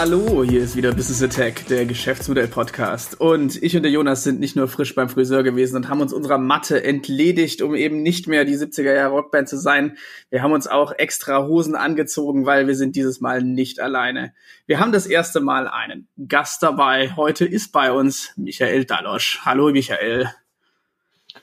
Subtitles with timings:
[0.00, 3.20] Hallo, hier ist wieder Business Attack, der Geschäftsmodell-Podcast.
[3.20, 6.12] Und ich und der Jonas sind nicht nur frisch beim Friseur gewesen und haben uns
[6.12, 9.98] unserer Matte entledigt, um eben nicht mehr die 70er Jahre Rockband zu sein.
[10.30, 14.34] Wir haben uns auch extra Hosen angezogen, weil wir sind dieses Mal nicht alleine.
[14.66, 17.16] Wir haben das erste Mal einen Gast dabei.
[17.16, 19.40] Heute ist bei uns Michael Dalosch.
[19.44, 20.32] Hallo, Michael.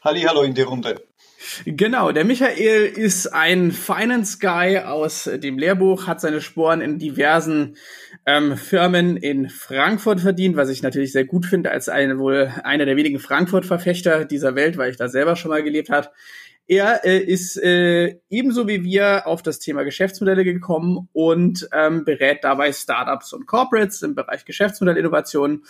[0.02, 1.04] Halli, hallo in die Runde.
[1.66, 7.76] Genau, der Michael ist ein Finance Guy aus dem Lehrbuch, hat seine Sporen in diversen
[8.26, 12.86] ähm, Firmen in Frankfurt verdient, was ich natürlich sehr gut finde, als eine, wohl einer
[12.86, 16.12] der wenigen Frankfurt-Verfechter dieser Welt, weil ich da selber schon mal gelebt hat.
[16.68, 22.44] Er äh, ist äh, ebenso wie wir auf das Thema Geschäftsmodelle gekommen und ähm, berät
[22.44, 25.64] dabei Startups und Corporates im Bereich Geschäftsmodellinnovation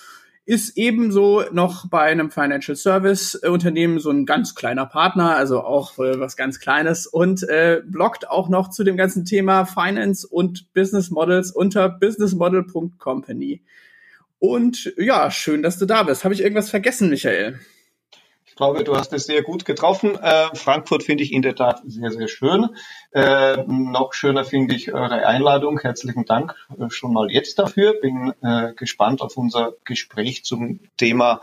[0.46, 5.98] ist ebenso noch bei einem Financial Service Unternehmen so ein ganz kleiner Partner, also auch
[5.98, 10.72] äh, was ganz Kleines und äh, bloggt auch noch zu dem ganzen Thema Finance und
[10.74, 13.64] Business Models unter businessmodel.company.
[14.38, 16.24] Und ja, schön, dass du da bist.
[16.24, 17.60] Habe ich irgendwas vergessen, Michael?
[18.56, 20.16] Ich glaube, du hast es sehr gut getroffen.
[20.16, 22.70] Äh, Frankfurt finde ich in der Tat sehr, sehr schön.
[23.12, 25.78] Äh, noch schöner finde ich eure Einladung.
[25.78, 28.00] Herzlichen Dank äh, schon mal jetzt dafür.
[28.00, 31.42] Bin äh, gespannt auf unser Gespräch zum Thema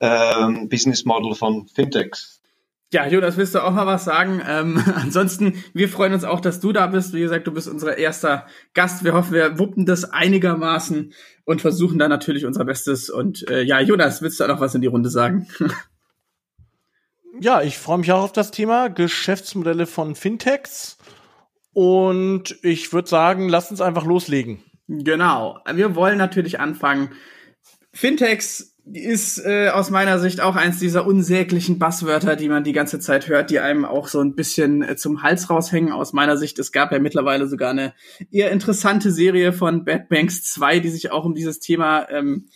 [0.00, 2.40] ähm, Business Model von Fintechs.
[2.94, 4.40] Ja, Jonas, willst du auch mal was sagen?
[4.48, 7.12] Ähm, ansonsten, wir freuen uns auch, dass du da bist.
[7.12, 9.04] Wie gesagt, du bist unser erster Gast.
[9.04, 11.12] Wir hoffen, wir wuppen das einigermaßen
[11.44, 13.10] und versuchen da natürlich unser Bestes.
[13.10, 15.46] Und äh, ja, Jonas, willst du auch noch was in die Runde sagen?
[17.40, 20.98] ja, ich freue mich auch auf das Thema Geschäftsmodelle von Fintechs.
[21.72, 24.62] Und ich würde sagen, lasst uns einfach loslegen.
[24.86, 25.58] Genau.
[25.72, 27.10] Wir wollen natürlich anfangen.
[27.92, 33.00] Fintechs ist äh, aus meiner Sicht auch eins dieser unsäglichen Basswörter, die man die ganze
[33.00, 35.90] Zeit hört, die einem auch so ein bisschen äh, zum Hals raushängen.
[35.90, 37.94] Aus meiner Sicht, es gab ja mittlerweile sogar eine
[38.30, 42.48] eher interessante Serie von Bad Banks 2, die sich auch um dieses Thema ähm,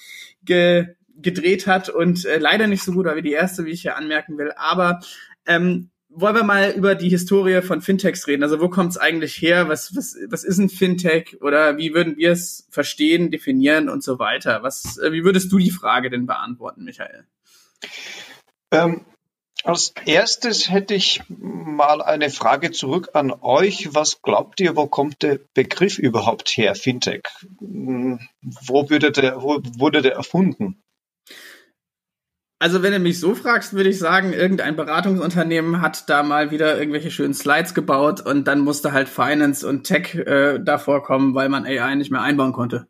[0.42, 0.88] ge
[1.20, 3.96] gedreht hat und äh, leider nicht so gut war wie die erste, wie ich hier
[3.96, 4.52] anmerken will.
[4.56, 5.00] Aber
[5.46, 8.42] ähm, wollen wir mal über die Historie von Fintechs reden.
[8.42, 9.68] Also wo kommt es eigentlich her?
[9.68, 11.36] Was, was, was ist ein Fintech?
[11.42, 14.62] Oder wie würden wir es verstehen, definieren und so weiter?
[14.62, 17.26] Was, äh, wie würdest du die Frage denn beantworten, Michael?
[18.70, 19.04] Ähm,
[19.64, 23.94] als erstes hätte ich mal eine Frage zurück an euch.
[23.94, 27.24] Was glaubt ihr, wo kommt der Begriff überhaupt her, Fintech?
[27.58, 30.82] Hm, wo, würde der, wo wurde der erfunden?
[32.60, 36.76] Also wenn du mich so fragst, würde ich sagen, irgendein Beratungsunternehmen hat da mal wieder
[36.76, 41.48] irgendwelche schönen Slides gebaut und dann musste halt Finance und Tech äh, davor kommen, weil
[41.48, 42.88] man AI nicht mehr einbauen konnte.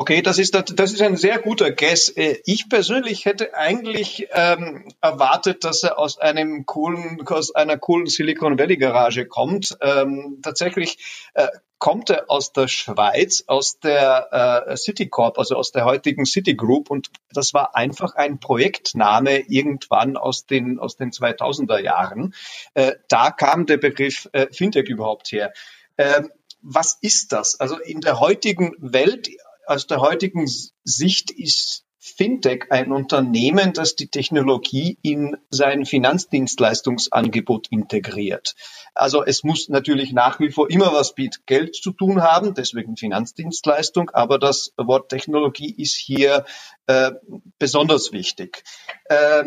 [0.00, 2.08] Okay, das ist, das ist ein sehr guter Guess.
[2.10, 8.06] Äh, ich persönlich hätte eigentlich ähm, erwartet, dass er aus einem coolen, aus einer coolen
[8.06, 9.76] Silicon Valley Garage kommt.
[9.80, 11.48] Ähm, tatsächlich äh,
[11.78, 17.10] kommt er aus der Schweiz, aus der äh, Citicorp, also aus der heutigen Citigroup und
[17.32, 22.34] das war einfach ein Projektname irgendwann aus den aus den 2000er Jahren.
[22.74, 25.52] Äh, da kam der Begriff äh, Fintech überhaupt her.
[25.96, 26.30] Ähm,
[26.62, 27.58] was ist das?
[27.58, 29.28] Also in der heutigen Welt
[29.68, 30.46] aus der heutigen
[30.84, 38.54] Sicht ist Fintech ein Unternehmen, das die Technologie in sein Finanzdienstleistungsangebot integriert.
[38.94, 42.96] Also es muss natürlich nach wie vor immer was mit Geld zu tun haben, deswegen
[42.96, 46.46] Finanzdienstleistung, aber das Wort Technologie ist hier
[46.86, 47.12] äh,
[47.58, 48.64] besonders wichtig.
[49.04, 49.44] Äh,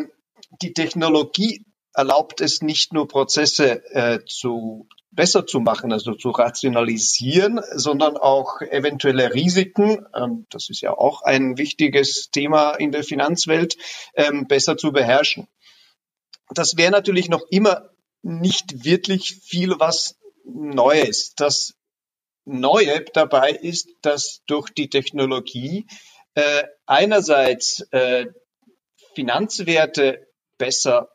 [0.60, 7.60] die Technologie erlaubt es nicht nur Prozesse äh, zu besser zu machen, also zu rationalisieren,
[7.74, 13.76] sondern auch eventuelle Risiken, ähm, das ist ja auch ein wichtiges Thema in der Finanzwelt,
[14.14, 15.46] ähm, besser zu beherrschen.
[16.50, 17.90] Das wäre natürlich noch immer
[18.22, 21.34] nicht wirklich viel was Neues.
[21.36, 21.74] Das
[22.44, 25.86] Neue dabei ist, dass durch die Technologie
[26.34, 28.26] äh, einerseits äh,
[29.14, 30.26] Finanzwerte
[30.58, 31.10] besser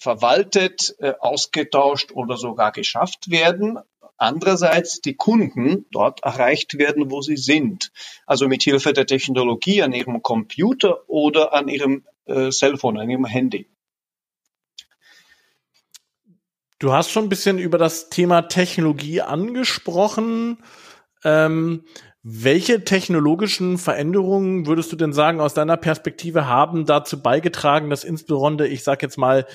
[0.00, 3.78] verwaltet, äh, ausgetauscht oder sogar geschafft werden.
[4.16, 7.92] Andererseits die Kunden dort erreicht werden, wo sie sind.
[8.26, 13.26] Also mit Hilfe der Technologie an ihrem Computer oder an ihrem äh, Cellphone, an ihrem
[13.26, 13.66] Handy.
[16.78, 20.62] Du hast schon ein bisschen über das Thema Technologie angesprochen.
[21.24, 21.84] Ähm,
[22.22, 28.68] welche technologischen Veränderungen würdest du denn sagen, aus deiner Perspektive haben dazu beigetragen, dass insbesondere,
[28.68, 29.46] ich sage jetzt mal,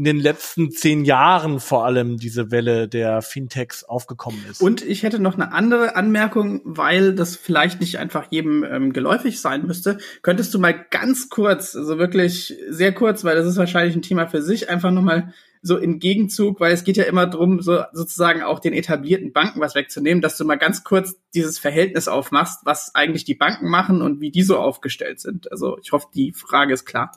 [0.00, 4.62] in den letzten zehn Jahren vor allem diese Welle der Fintechs aufgekommen ist.
[4.62, 9.42] Und ich hätte noch eine andere Anmerkung, weil das vielleicht nicht einfach jedem ähm, geläufig
[9.42, 9.98] sein müsste.
[10.22, 14.26] Könntest du mal ganz kurz, also wirklich sehr kurz, weil das ist wahrscheinlich ein Thema
[14.26, 18.42] für sich, einfach nochmal so in Gegenzug, weil es geht ja immer drum, so sozusagen
[18.42, 22.94] auch den etablierten Banken was wegzunehmen, dass du mal ganz kurz dieses Verhältnis aufmachst, was
[22.94, 25.52] eigentlich die Banken machen und wie die so aufgestellt sind.
[25.52, 27.12] Also ich hoffe, die Frage ist klar.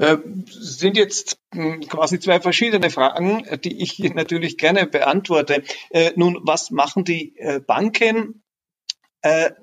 [0.00, 0.16] Äh,
[0.46, 5.62] sind jetzt hm, quasi zwei verschiedene Fragen, die ich natürlich gerne beantworte.
[5.90, 8.42] Äh, nun, was machen die äh, Banken?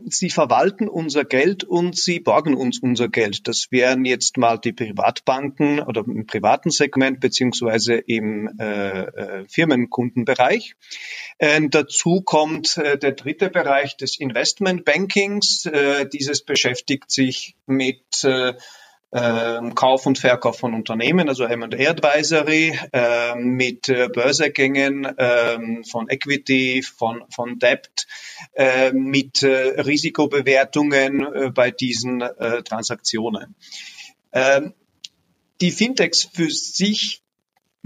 [0.06, 3.48] Sie verwalten unser Geld und sie borgen uns unser Geld.
[3.48, 10.76] Das wären jetzt mal die Privatbanken oder im privaten Segment beziehungsweise im äh, Firmenkundenbereich.
[11.40, 15.66] Ähm, dazu kommt äh, der dritte Bereich des Investmentbankings.
[15.66, 18.04] Äh, dieses beschäftigt sich mit
[19.12, 26.10] ähm, Kauf und Verkauf von Unternehmen, also M&A Advisory, äh, mit äh, Börsegängen äh, von
[26.10, 28.08] Equity, von, von Debt,
[28.54, 33.56] äh, mit äh, Risikobewertungen äh, bei diesen Transaktionen.
[34.34, 34.74] Ähm,
[35.62, 37.24] die Fintechs für sich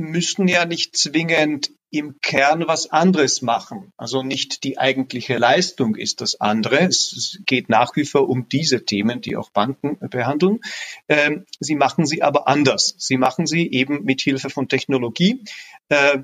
[0.02, 3.92] müssen ja nicht zwingend im Kern was anderes machen.
[3.98, 6.80] Also nicht die eigentliche Leistung ist das andere.
[6.80, 10.60] Es geht nach wie vor um diese Themen, die auch Banken behandeln.
[11.10, 12.96] Ähm, sie machen sie aber anders.
[12.98, 15.44] Sie machen sie eben mit Hilfe von Technologie,
[15.90, 16.20] äh,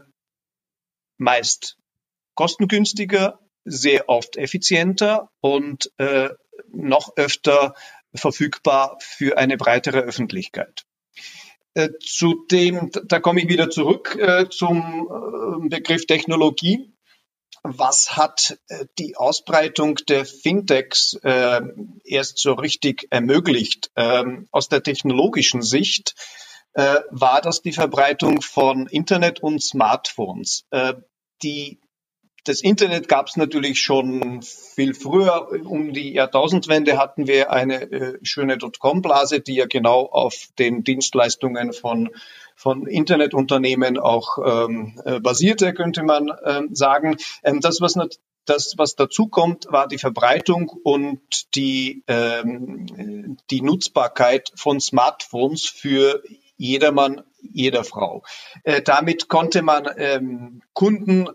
[1.18, 1.78] meist
[2.34, 6.30] kostengünstiger, sehr oft effizienter und äh,
[6.72, 7.74] noch öfter
[8.16, 10.86] verfügbar für eine breitere Öffentlichkeit.
[11.78, 16.92] Äh, zu dem, da komme ich wieder zurück äh, zum äh, Begriff Technologie.
[17.62, 18.58] Was hat
[18.98, 21.20] die Ausbreitung der Fintechs
[22.06, 23.92] erst so richtig ermöglicht?
[23.98, 26.16] Ähm, aus der technologischen Sicht
[26.74, 30.66] war das die Verbreitung von Internet und Smartphones.
[31.44, 31.82] die
[32.48, 35.50] das Internet gab es natürlich schon viel früher.
[35.66, 41.74] Um die Jahrtausendwende hatten wir eine äh, schöne Dotcom-Blase, die ja genau auf den Dienstleistungen
[41.74, 42.10] von,
[42.56, 47.18] von Internetunternehmen auch ähm, äh, basierte, könnte man ähm, sagen.
[47.44, 47.96] Ähm, das, was
[48.46, 56.24] das, was dazu kommt, war die Verbreitung und die, ähm, die Nutzbarkeit von Smartphones für
[56.56, 58.24] jedermann, jeder Frau.
[58.64, 61.28] Äh, damit konnte man ähm, Kunden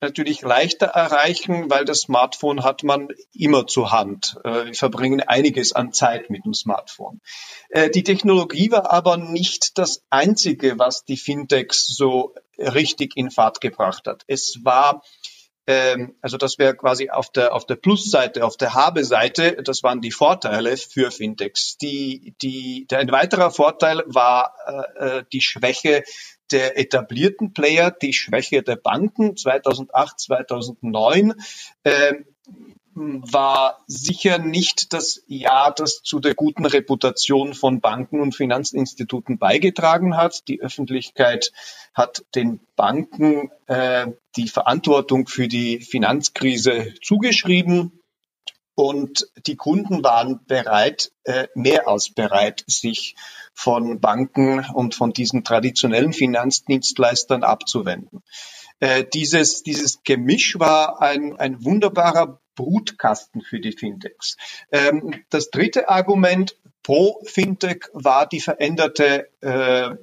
[0.00, 4.36] natürlich leichter erreichen, weil das Smartphone hat man immer zur Hand.
[4.44, 7.20] Äh, wir verbringen einiges an Zeit mit dem Smartphone.
[7.70, 13.60] Äh, die Technologie war aber nicht das Einzige, was die Fintechs so richtig in Fahrt
[13.60, 14.24] gebracht hat.
[14.26, 15.02] Es war
[15.68, 20.00] ähm, also das wäre quasi auf der auf der Plusseite, auf der Habe-Seite, das waren
[20.00, 21.76] die Vorteile für Fintechs.
[21.76, 24.54] Die die ein weiterer Vorteil war
[24.96, 26.04] äh, die Schwäche
[26.52, 31.34] der etablierten Player, die Schwäche der Banken 2008, 2009
[31.84, 32.14] äh,
[32.98, 40.16] war sicher nicht das Jahr, das zu der guten Reputation von Banken und Finanzinstituten beigetragen
[40.16, 40.48] hat.
[40.48, 41.52] Die Öffentlichkeit
[41.94, 47.92] hat den Banken äh, die Verantwortung für die Finanzkrise zugeschrieben.
[48.74, 53.16] Und die Kunden waren bereit, äh, mehr als bereit, sich
[53.58, 58.22] von Banken und von diesen traditionellen Finanzdienstleistern abzuwenden.
[58.78, 64.36] Äh, dieses, dieses Gemisch war ein, ein wunderbarer Brutkasten für die Fintechs.
[64.70, 69.96] Ähm, das dritte Argument pro Fintech war die veränderte äh,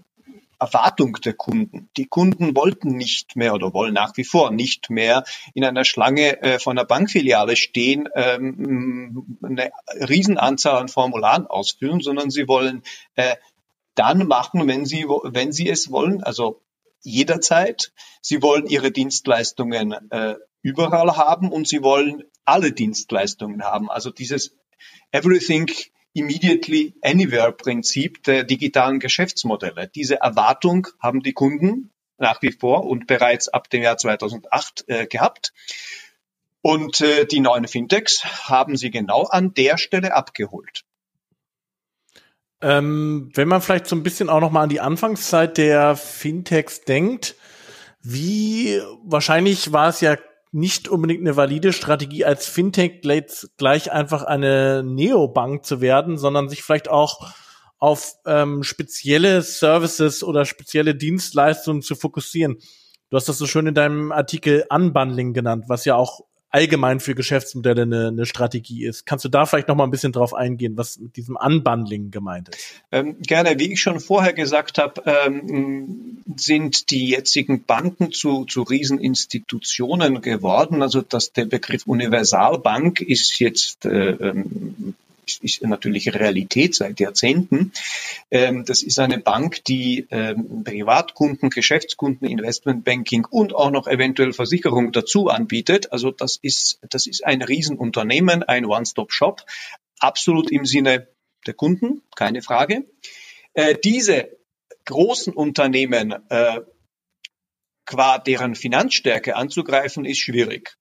[0.60, 1.90] Erwartung der Kunden.
[1.98, 6.42] Die Kunden wollten nicht mehr oder wollen nach wie vor nicht mehr in einer Schlange
[6.42, 9.72] äh, von einer Bankfiliale stehen, ähm, eine
[10.08, 12.84] Riesenanzahl an Formularen ausfüllen, sondern sie wollen
[13.16, 13.36] äh,
[13.96, 16.62] dann machen, wenn sie, wenn sie es wollen, also
[17.02, 17.94] jederzeit.
[18.22, 23.90] Sie wollen ihre Dienstleistungen äh, überall haben und sie wollen alle Dienstleistungen haben.
[23.90, 24.56] Also dieses
[25.12, 25.70] Everything
[26.14, 29.90] Immediately Anywhere Prinzip der digitalen Geschäftsmodelle.
[29.94, 35.08] Diese Erwartung haben die Kunden nach wie vor und bereits ab dem Jahr 2008 äh,
[35.08, 35.54] gehabt.
[36.62, 40.86] Und äh, die neuen Fintechs haben sie genau an der Stelle abgeholt.
[42.62, 46.82] Ähm, wenn man vielleicht so ein bisschen auch noch mal an die Anfangszeit der Fintechs
[46.82, 47.36] denkt,
[48.02, 50.16] wie wahrscheinlich war es ja
[50.52, 56.64] nicht unbedingt eine valide Strategie, als Fintech gleich einfach eine Neobank zu werden, sondern sich
[56.64, 57.34] vielleicht auch
[57.78, 62.58] auf ähm, spezielle Services oder spezielle Dienstleistungen zu fokussieren.
[63.10, 66.22] Du hast das so schön in deinem Artikel Unbundling genannt, was ja auch
[66.56, 69.06] allgemein für Geschäftsmodelle eine, eine Strategie ist.
[69.06, 72.48] Kannst du da vielleicht noch mal ein bisschen drauf eingehen, was mit diesem Unbundling gemeint
[72.48, 72.82] ist?
[72.94, 73.60] Ähm, gerne.
[73.60, 80.82] Wie ich schon vorher gesagt habe, ähm, sind die jetzigen Banken zu, zu Rieseninstitutionen geworden.
[80.82, 84.96] Also dass der Begriff Universalbank ist jetzt äh, ähm,
[85.28, 87.72] ist natürlich Realität seit Jahrzehnten.
[88.32, 94.92] Ähm, das ist eine Bank, die ähm, Privatkunden, Geschäftskunden, Investmentbanking und auch noch eventuell Versicherung
[94.92, 95.92] dazu anbietet.
[95.92, 99.44] Also das ist, das ist ein Riesenunternehmen, ein One-Stop-Shop,
[100.00, 101.08] absolut im Sinne
[101.46, 102.86] der Kunden, keine Frage.
[103.54, 104.30] Äh, diese
[104.86, 106.62] großen Unternehmen äh,
[107.86, 110.78] qua deren Finanzstärke anzugreifen, ist schwierig.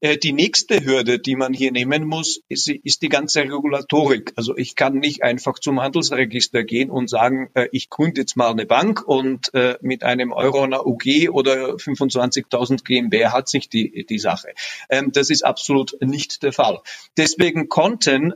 [0.00, 4.32] Äh, die nächste Hürde, die man hier nehmen muss, ist, ist, die ganze Regulatorik.
[4.36, 8.50] Also ich kann nicht einfach zum Handelsregister gehen und sagen, äh, ich gründe jetzt mal
[8.50, 14.06] eine Bank und äh, mit einem Euro einer UG oder 25.000 GmbH hat sich die,
[14.06, 14.48] die Sache.
[14.88, 16.80] Ähm, das ist absolut nicht der Fall.
[17.16, 18.34] Deswegen konnten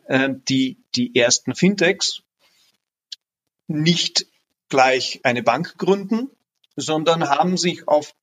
[0.49, 2.23] die, die ersten Fintechs
[3.67, 4.27] nicht
[4.69, 6.31] gleich eine Bank gründen,
[6.77, 8.15] sondern haben sich auf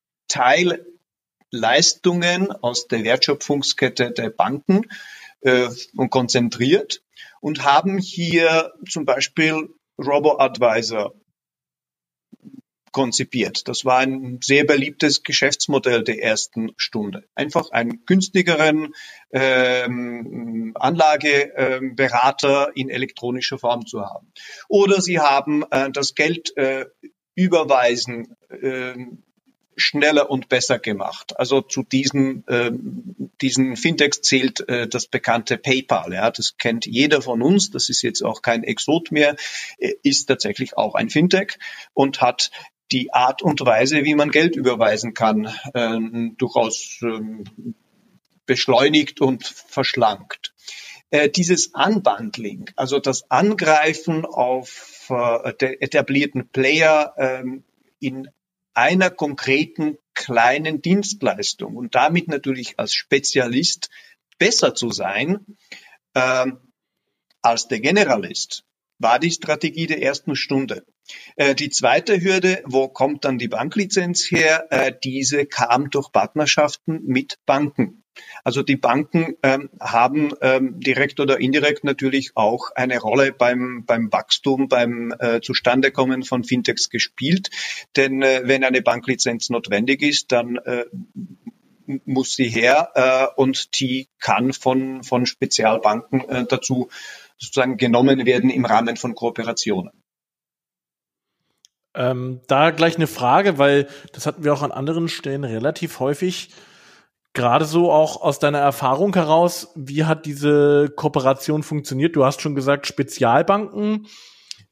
[1.52, 4.88] Teilleistungen aus der Wertschöpfungskette der Banken
[5.42, 5.70] äh,
[6.10, 7.04] konzentriert
[7.42, 11.14] und haben hier zum Beispiel Robo-Advisor
[12.92, 13.68] konzipiert.
[13.70, 17.24] Das war ein sehr beliebtes Geschäftsmodell der ersten Stunde.
[17.36, 18.94] Einfach einen günstigeren
[19.32, 24.34] ähm, Anlageberater in elektronischer Form zu haben.
[24.68, 26.86] Oder sie haben äh, das Geld äh,
[27.34, 28.96] überweisen äh,
[29.76, 31.38] schneller und besser gemacht.
[31.38, 32.72] Also zu diesen, äh,
[33.42, 36.14] diesen Fintechs zählt äh, das bekannte PayPal.
[36.14, 37.72] Ja, das kennt jeder von uns.
[37.72, 39.36] Das ist jetzt auch kein Exot mehr.
[39.78, 41.58] Äh, ist tatsächlich auch ein Fintech
[41.94, 42.52] und hat
[42.92, 45.98] die Art und Weise, wie man Geld überweisen kann, äh,
[46.38, 47.44] durchaus äh,
[48.46, 50.54] beschleunigt und verschlankt.
[51.10, 57.64] Äh, dieses Unbundling, also das Angreifen auf äh, der etablierten Player ähm,
[58.00, 58.30] in
[58.74, 63.90] einer konkreten kleinen Dienstleistung und damit natürlich als Spezialist
[64.38, 65.46] besser zu sein
[66.16, 66.60] ähm,
[67.42, 68.64] als der Generalist,
[69.00, 70.86] war die Strategie der ersten Stunde.
[71.36, 74.68] Äh, die zweite Hürde, wo kommt dann die Banklizenz her?
[74.70, 78.01] Äh, diese kam durch Partnerschaften mit Banken.
[78.44, 84.12] Also die Banken ähm, haben ähm, direkt oder indirekt natürlich auch eine Rolle beim, beim
[84.12, 87.50] Wachstum, beim äh, Zustandekommen von Fintechs gespielt.
[87.96, 90.86] Denn äh, wenn eine Banklizenz notwendig ist, dann äh,
[92.06, 96.90] muss sie her äh, und die kann von, von Spezialbanken äh, dazu
[97.38, 99.92] sozusagen genommen werden im Rahmen von Kooperationen.
[101.94, 106.52] Ähm, da gleich eine Frage, weil das hatten wir auch an anderen Stellen relativ häufig
[107.34, 112.16] Gerade so auch aus deiner Erfahrung heraus, wie hat diese Kooperation funktioniert?
[112.16, 114.08] Du hast schon gesagt, Spezialbanken.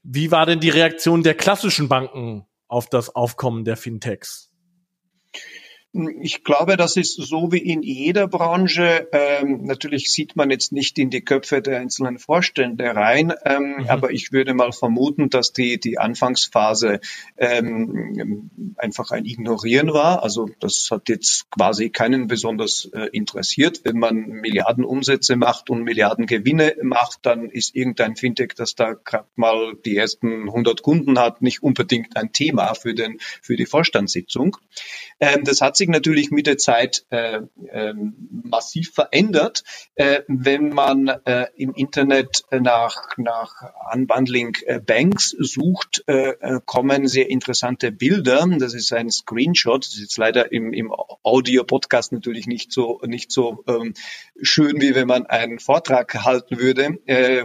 [0.02, 4.49] Wie war denn die Reaktion der klassischen Banken auf das Aufkommen der Fintechs?
[5.92, 9.08] Ich glaube, das ist so wie in jeder Branche.
[9.10, 13.86] Ähm, natürlich sieht man jetzt nicht in die Köpfe der einzelnen Vorstände rein, ähm, mhm.
[13.88, 17.00] aber ich würde mal vermuten, dass die, die Anfangsphase
[17.36, 20.22] ähm, einfach ein Ignorieren war.
[20.22, 23.80] Also das hat jetzt quasi keinen besonders äh, interessiert.
[23.82, 28.92] Wenn man Milliarden Umsätze macht und Milliarden Gewinne macht, dann ist irgendein Fintech, das da
[28.92, 33.66] gerade mal die ersten 100 Kunden hat, nicht unbedingt ein Thema für, den, für die
[33.66, 34.56] Vorstandssitzung.
[35.18, 37.94] Ähm, das hat sich natürlich mit der Zeit äh, äh,
[38.44, 39.64] massiv verändert.
[39.96, 43.54] Äh, wenn man äh, im Internet nach, nach
[43.92, 48.46] Unbundling äh, Banks sucht, äh, kommen sehr interessante Bilder.
[48.58, 49.84] Das ist ein Screenshot.
[49.84, 53.94] Das ist jetzt leider im, im Audio-Podcast natürlich nicht so, nicht so ähm,
[54.40, 56.98] schön, wie wenn man einen Vortrag halten würde,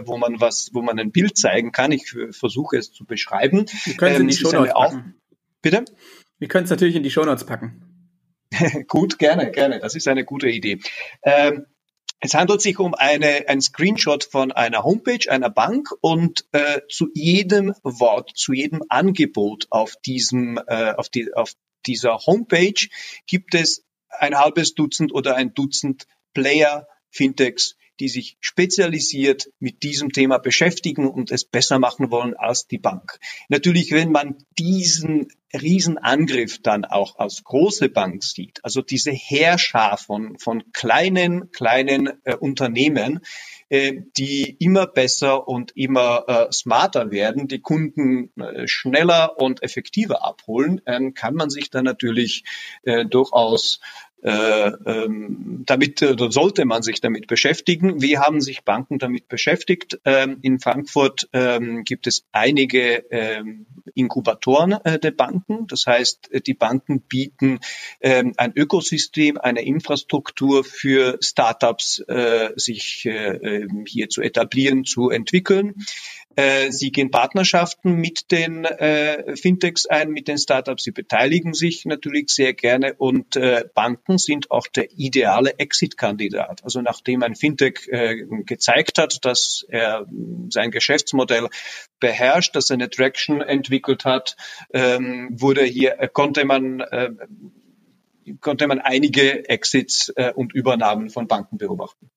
[0.04, 1.92] wo man was, wo man ein Bild zeigen kann.
[1.92, 3.66] Ich versuche es zu beschreiben.
[3.84, 5.14] Wir können ähm, in die Shownotes packen.
[5.62, 5.84] Bitte?
[6.38, 7.85] Wir können es natürlich in die Shownotes packen.
[8.88, 9.80] Gut, gerne, gerne.
[9.80, 10.80] Das ist eine gute Idee.
[11.22, 11.66] Ähm,
[12.20, 17.08] es handelt sich um eine, ein Screenshot von einer Homepage einer Bank und äh, zu
[17.14, 21.52] jedem Wort, zu jedem Angebot auf diesem, äh, auf, die, auf
[21.86, 22.88] dieser Homepage
[23.26, 30.12] gibt es ein halbes Dutzend oder ein Dutzend Player, Fintechs, die sich spezialisiert mit diesem
[30.12, 33.18] Thema beschäftigen und es besser machen wollen als die Bank.
[33.48, 40.38] Natürlich, wenn man diesen Riesenangriff dann auch als große Bank sieht, also diese Herrscher von,
[40.38, 43.20] von kleinen, kleinen äh, Unternehmen,
[43.68, 50.24] äh, die immer besser und immer äh, smarter werden, die Kunden äh, schneller und effektiver
[50.24, 52.44] abholen, ähm, kann man sich dann natürlich
[52.82, 53.80] äh, durchaus
[54.26, 58.02] äh, ähm, damit äh, sollte man sich damit beschäftigen.
[58.02, 60.00] Wie haben sich Banken damit beschäftigt?
[60.04, 63.04] Ähm, in Frankfurt ähm, gibt es einige
[63.94, 65.68] Inkubatoren äh, der Banken.
[65.68, 67.60] Das heißt, die Banken bieten
[68.00, 73.08] ein Ökosystem, eine Infrastruktur für Startups, äh, sich
[73.86, 75.74] hier zu etablieren, zu entwickeln.
[76.36, 80.84] Äh, sie gehen Partnerschaften mit den äh, Fintechs ein, mit den Startups.
[80.84, 86.62] Sie beteiligen sich natürlich sehr gerne und äh, Banken sind auch der ideale Exit-Kandidat.
[86.62, 90.06] Also nachdem ein Fintech äh, gezeigt hat, dass er
[90.50, 91.48] sein Geschäftsmodell
[92.00, 94.36] beherrscht, dass er eine Traction entwickelt hat,
[94.74, 97.10] ähm, wurde hier äh, konnte man äh,
[98.40, 102.10] konnte man einige Exits und Übernahmen von Banken beobachten.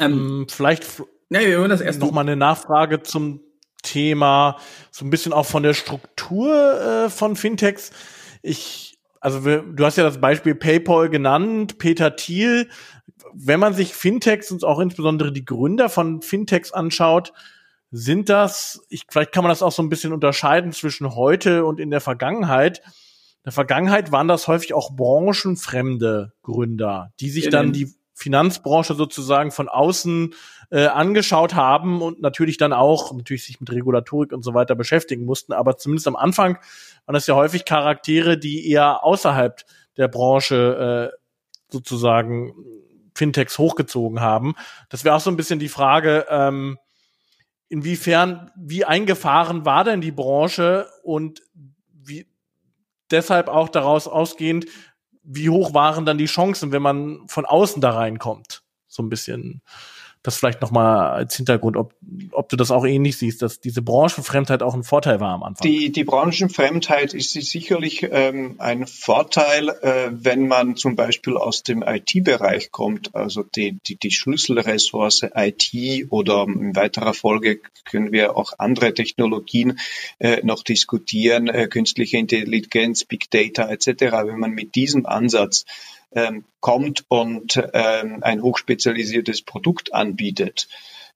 [0.00, 0.86] Ähm, vielleicht
[1.28, 3.40] Nee, wir hören das erst noch mal eine Nachfrage zum
[3.82, 4.56] Thema,
[4.90, 7.90] so ein bisschen auch von der Struktur äh, von Fintechs.
[8.42, 12.68] Ich, also wir, du hast ja das Beispiel PayPal genannt, Peter Thiel.
[13.32, 17.32] Wenn man sich Fintechs und auch insbesondere die Gründer von Fintechs anschaut,
[17.90, 21.78] sind das, ich, vielleicht kann man das auch so ein bisschen unterscheiden zwischen heute und
[21.78, 22.78] in der Vergangenheit.
[22.78, 29.50] In der Vergangenheit waren das häufig auch branchenfremde Gründer, die sich dann die Finanzbranche sozusagen
[29.50, 30.34] von außen
[30.74, 35.24] äh, angeschaut haben und natürlich dann auch natürlich sich mit Regulatorik und so weiter beschäftigen
[35.24, 35.52] mussten.
[35.52, 36.58] Aber zumindest am Anfang
[37.06, 39.62] waren das ja häufig Charaktere, die eher außerhalb
[39.96, 41.16] der Branche äh,
[41.70, 42.54] sozusagen
[43.14, 44.54] Fintechs hochgezogen haben.
[44.88, 46.76] Das wäre auch so ein bisschen die Frage, ähm,
[47.68, 51.42] inwiefern, wie eingefahren war denn die Branche und
[51.92, 52.26] wie
[53.12, 54.66] deshalb auch daraus ausgehend,
[55.22, 58.64] wie hoch waren dann die Chancen, wenn man von außen da reinkommt?
[58.88, 59.62] So ein bisschen
[60.24, 61.94] das vielleicht nochmal als Hintergrund, ob,
[62.32, 65.70] ob du das auch ähnlich siehst, dass diese Branchenfremdheit auch ein Vorteil war am Anfang.
[65.70, 71.82] Die, die Branchenfremdheit ist sicherlich ähm, ein Vorteil, äh, wenn man zum Beispiel aus dem
[71.82, 78.54] IT-Bereich kommt, also die, die, die Schlüsselressource IT oder in weiterer Folge können wir auch
[78.56, 79.78] andere Technologien
[80.20, 83.86] äh, noch diskutieren, äh, künstliche Intelligenz, Big Data etc.
[84.24, 85.66] Wenn man mit diesem Ansatz
[86.14, 90.68] ähm, kommt und ähm, ein hochspezialisiertes Produkt anbietet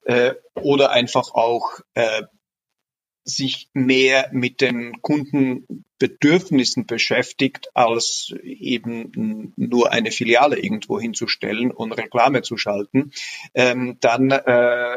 [0.04, 2.22] äh, oder einfach auch äh,
[3.24, 12.42] sich mehr mit den Kundenbedürfnissen beschäftigt, als eben nur eine Filiale irgendwo hinzustellen und Reklame
[12.42, 13.12] zu schalten,
[13.54, 14.96] ähm, dann äh,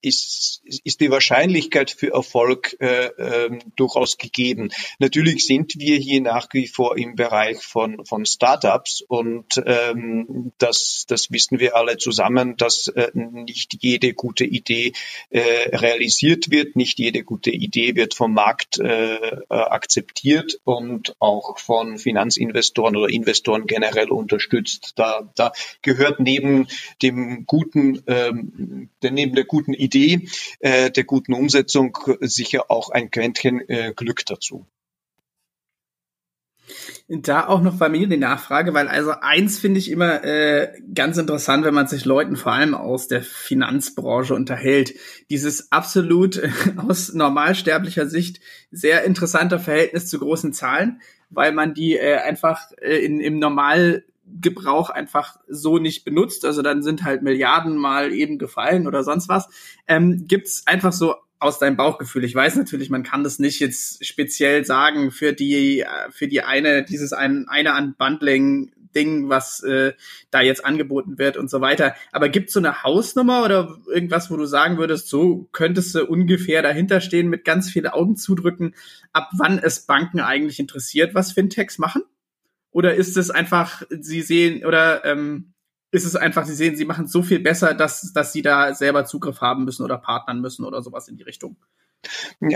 [0.00, 4.70] ist, ist die Wahrscheinlichkeit für Erfolg äh, äh, durchaus gegeben.
[4.98, 11.04] Natürlich sind wir hier nach wie vor im Bereich von, von Startups und ähm, das,
[11.08, 14.92] das wissen wir alle zusammen, dass äh, nicht jede gute Idee
[15.30, 15.40] äh,
[15.76, 22.96] realisiert wird, nicht jede gute Idee wird vom Markt äh, akzeptiert und auch von Finanzinvestoren
[22.96, 24.92] oder Investoren generell unterstützt.
[24.96, 26.68] Da, da gehört neben
[27.02, 30.28] dem guten, ähm, neben der guten Idee Idee
[30.60, 34.66] äh, der guten Umsetzung sicher auch ein Quäntchen äh, Glück dazu.
[37.08, 41.16] Da auch noch bei mir die Nachfrage, weil also eins finde ich immer äh, ganz
[41.16, 44.92] interessant, wenn man sich Leuten vor allem aus der Finanzbranche unterhält.
[45.30, 51.96] Dieses absolut äh, aus normalsterblicher Sicht sehr interessanter Verhältnis zu großen Zahlen, weil man die
[51.96, 54.04] äh, einfach äh, in, im Normal
[54.40, 56.44] Gebrauch einfach so nicht benutzt.
[56.44, 59.48] Also dann sind halt Milliarden mal eben gefallen oder sonst was.
[59.86, 62.24] Ähm, gibt's einfach so aus deinem Bauchgefühl.
[62.24, 66.84] Ich weiß natürlich, man kann das nicht jetzt speziell sagen für die für die eine
[66.84, 69.92] dieses ein, eine Unbundling Ding, was äh,
[70.30, 71.94] da jetzt angeboten wird und so weiter.
[72.12, 76.62] Aber gibt's so eine Hausnummer oder irgendwas, wo du sagen würdest, so könntest du ungefähr
[76.62, 78.74] dahinter stehen mit ganz viele Augen zudrücken,
[79.12, 82.02] ab wann es Banken eigentlich interessiert, was Fintechs machen?
[82.70, 85.54] Oder ist es einfach, sie sehen, oder ähm,
[85.90, 88.74] ist es einfach, sie sehen, sie machen es so viel besser, dass, dass sie da
[88.74, 91.56] selber Zugriff haben müssen oder partnern müssen oder sowas in die Richtung?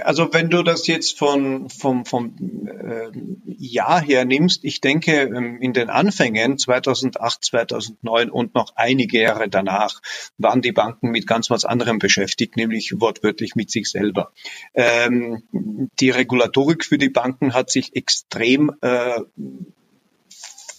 [0.02, 3.10] Also wenn du das jetzt von, vom, vom äh,
[3.44, 9.48] Jahr her nimmst, ich denke ähm, in den Anfängen 2008, 2009 und noch einige Jahre
[9.48, 10.00] danach
[10.38, 14.32] waren die Banken mit ganz was anderem beschäftigt, nämlich wortwörtlich mit sich selber.
[14.74, 19.20] Ähm, die Regulatorik für die Banken hat sich extrem äh,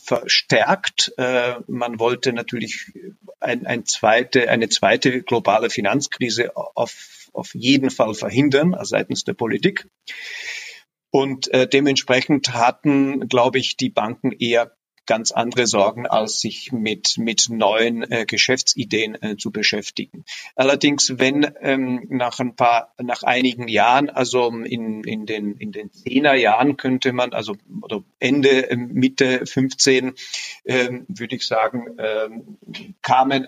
[0.04, 1.14] verstärkt.
[1.18, 2.92] Äh, man wollte natürlich
[3.40, 9.34] ein, ein zweite, eine zweite globale Finanzkrise auf, auf jeden Fall verhindern also seitens der
[9.34, 9.88] Politik.
[11.10, 17.18] Und äh, dementsprechend hatten, glaube ich, die Banken eher ganz andere Sorgen, als sich mit,
[17.18, 20.24] mit neuen äh, Geschäftsideen äh, zu beschäftigen.
[20.56, 25.92] Allerdings, wenn ähm, nach ein paar, nach einigen Jahren, also in, in den, in den
[25.92, 30.14] zehner Jahren könnte man, also oder Ende, äh, Mitte 15,
[30.66, 32.58] ähm, würde ich sagen, ähm,
[33.02, 33.48] kamen,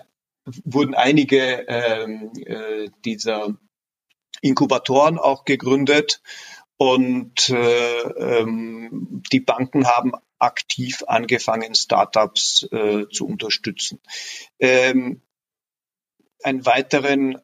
[0.64, 3.56] wurden einige ähm, äh, dieser
[4.42, 6.20] Inkubatoren auch gegründet
[6.78, 14.00] Und äh, ähm, die Banken haben aktiv angefangen, Startups äh, zu unterstützen.
[14.58, 15.22] Ähm,
[16.42, 17.40] einen weiteren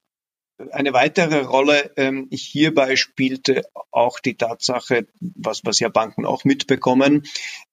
[0.70, 7.24] eine weitere Rolle ähm, hierbei spielte auch die Tatsache, was, was ja Banken auch mitbekommen,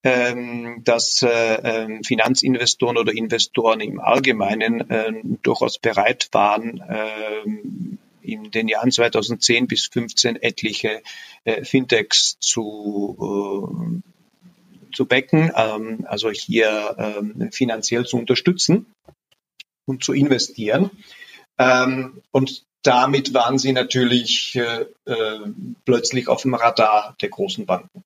[0.02, 7.44] ähm, dass äh, ähm, Finanzinvestoren oder Investoren im Allgemeinen äh, durchaus bereit waren, äh,
[8.22, 11.02] in den Jahren 2010 bis 2015 etliche
[11.44, 14.19] äh, Fintechs zu, äh,
[14.92, 18.86] zu becken, ähm, also hier ähm, finanziell zu unterstützen
[19.86, 20.90] und zu investieren.
[21.58, 25.40] Ähm, und damit waren sie natürlich äh, äh,
[25.84, 28.02] plötzlich auf dem Radar der großen Banken.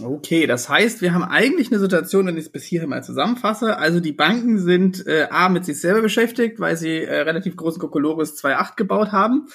[0.00, 3.76] Okay, das heißt, wir haben eigentlich eine Situation, wenn ich es bis hierhin mal zusammenfasse.
[3.76, 7.80] Also die Banken sind äh, A mit sich selber beschäftigt, weil sie äh, relativ großen
[7.80, 9.48] Kokolores 2.8 gebaut haben,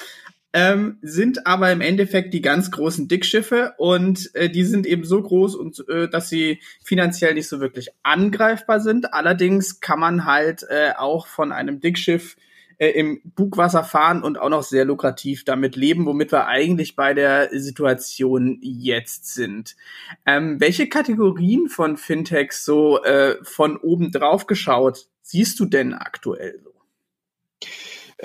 [0.55, 5.21] ähm, sind aber im Endeffekt die ganz großen Dickschiffe und äh, die sind eben so
[5.21, 9.13] groß und äh, dass sie finanziell nicht so wirklich angreifbar sind.
[9.13, 12.37] Allerdings kann man halt äh, auch von einem Dickschiff
[12.77, 17.13] äh, im Bugwasser fahren und auch noch sehr lukrativ damit leben, womit wir eigentlich bei
[17.13, 19.75] der Situation jetzt sind.
[20.25, 26.61] Ähm, welche Kategorien von Fintechs so äh, von oben drauf geschaut siehst du denn aktuell
[26.63, 26.71] so?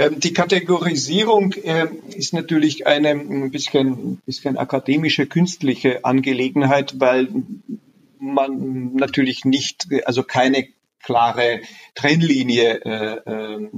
[0.00, 7.28] Ähm, die Kategorisierung äh, ist natürlich eine ein bisschen, bisschen akademische, künstliche Angelegenheit, weil
[8.18, 10.68] man natürlich nicht, also keine
[11.02, 11.60] klare
[11.94, 13.70] Trennlinie äh, äh,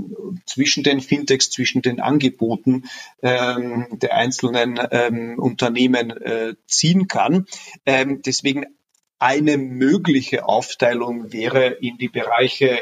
[0.46, 2.84] zwischen den Fintechs, zwischen den Angeboten
[3.20, 3.56] äh,
[3.90, 7.46] der einzelnen ähm, Unternehmen äh, ziehen kann.
[7.84, 8.66] Ähm, deswegen
[9.18, 12.78] eine mögliche Aufteilung wäre in die Bereiche,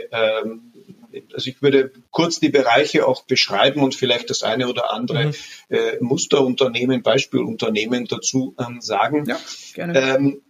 [1.12, 5.27] ähm, also ich würde kurz die Bereiche auch beschreiben und vielleicht das eine oder andere
[5.27, 5.35] mhm.
[5.68, 9.27] äh, Musterunternehmen, Beispielunternehmen dazu ähm, sagen.
[9.27, 9.38] Ja,
[9.75, 10.01] gerne.
[10.01, 10.42] Ähm,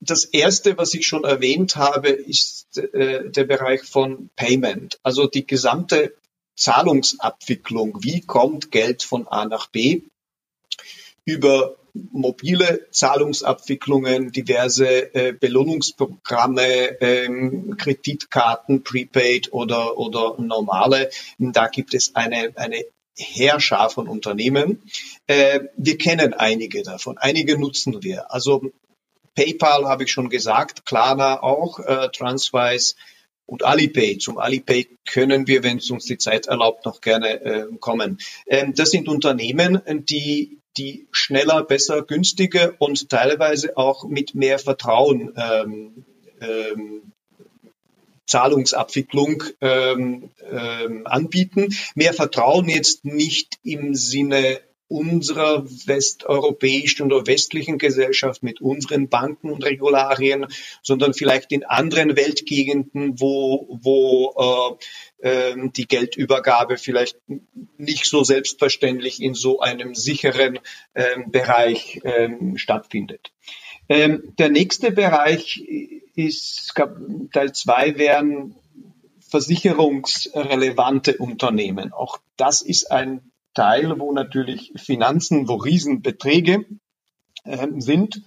[0.00, 5.46] das erste, was ich schon erwähnt habe, ist äh, der Bereich von Payment, also die
[5.46, 6.14] gesamte
[6.56, 8.02] Zahlungsabwicklung.
[8.02, 10.02] Wie kommt Geld von A nach B?
[11.24, 21.10] Über mobile Zahlungsabwicklungen, diverse äh, Belohnungsprogramme, ähm, Kreditkarten, Prepaid oder, oder normale.
[21.38, 22.84] Da gibt es eine, eine
[23.16, 24.82] Herrscher von Unternehmen.
[25.26, 27.18] Äh, wir kennen einige davon.
[27.18, 28.32] Einige nutzen wir.
[28.32, 28.62] Also
[29.34, 32.94] PayPal habe ich schon gesagt, Klarna auch, äh, Transwise
[33.46, 34.18] und Alipay.
[34.18, 38.18] Zum Alipay können wir, wenn es uns die Zeit erlaubt, noch gerne äh, kommen.
[38.46, 45.34] Ähm, das sind Unternehmen, die die schneller, besser, günstiger und teilweise auch mit mehr Vertrauen
[45.36, 46.04] ähm,
[46.40, 47.12] ähm,
[48.26, 51.68] Zahlungsabwicklung ähm, ähm, anbieten.
[51.94, 59.64] Mehr Vertrauen jetzt nicht im Sinne unserer westeuropäischen oder westlichen Gesellschaft mit unseren Banken und
[59.64, 60.46] Regularien,
[60.82, 64.78] sondern vielleicht in anderen Weltgegenden, wo, wo
[65.22, 67.18] äh, äh, die Geldübergabe vielleicht
[67.76, 70.58] nicht so selbstverständlich in so einem sicheren
[70.94, 73.30] äh, Bereich äh, stattfindet.
[73.90, 75.62] Ähm, der nächste Bereich
[76.14, 76.74] ist,
[77.32, 78.54] Teil zwei wären
[79.20, 81.92] versicherungsrelevante Unternehmen.
[81.92, 86.64] Auch das ist ein Teil, wo natürlich Finanzen, wo Riesenbeträge
[87.42, 88.22] äh, sind,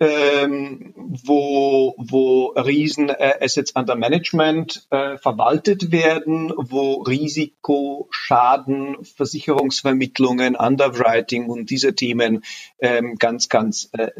[0.00, 11.50] ähm, wo, wo Riesen äh, under Management äh, verwaltet werden, wo Risiko, Schaden, Versicherungsvermittlungen, Underwriting
[11.50, 12.42] und diese Themen
[12.78, 14.12] ähm, ganz, ganz äh,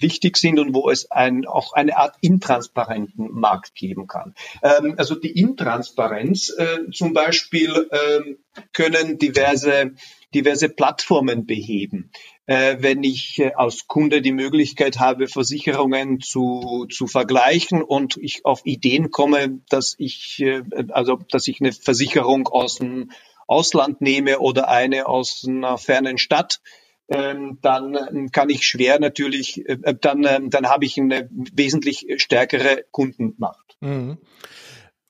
[0.00, 4.34] wichtig sind und wo es ein, auch eine Art intransparenten Markt geben kann.
[4.62, 8.34] Ähm, also die Intransparenz äh, zum Beispiel äh,
[8.72, 9.92] können diverse
[10.34, 12.10] diverse Plattformen beheben.
[12.46, 18.44] Äh, wenn ich äh, als Kunde die Möglichkeit habe, Versicherungen zu, zu vergleichen und ich
[18.44, 23.10] auf Ideen komme, dass ich, äh, also, dass ich eine Versicherung aus dem
[23.46, 26.60] Ausland nehme oder eine aus einer fernen Stadt,
[27.08, 31.28] ähm, dann ähm, kann ich schwer natürlich, äh, äh, dann, ähm, dann habe ich eine
[31.30, 33.76] wesentlich stärkere Kundenmacht.
[33.80, 34.18] Mhm.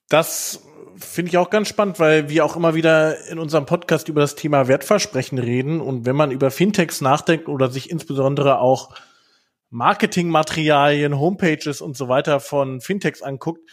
[0.09, 0.65] Das
[0.97, 4.37] finde ich auch ganz spannend, weil wir auch immer wieder in unserem Podcast über das
[4.37, 5.81] Thema Wertversprechen reden.
[5.81, 8.95] Und wenn man über Fintechs nachdenkt oder sich insbesondere auch
[9.71, 13.69] Marketingmaterialien, Homepages und so weiter von Fintechs anguckt,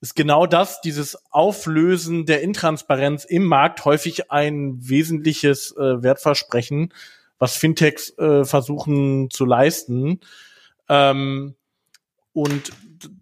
[0.00, 6.92] ist genau das, dieses Auflösen der Intransparenz im Markt häufig ein wesentliches äh, Wertversprechen,
[7.38, 10.20] was Fintechs äh, versuchen zu leisten.
[10.88, 11.54] Ähm,
[12.32, 12.72] und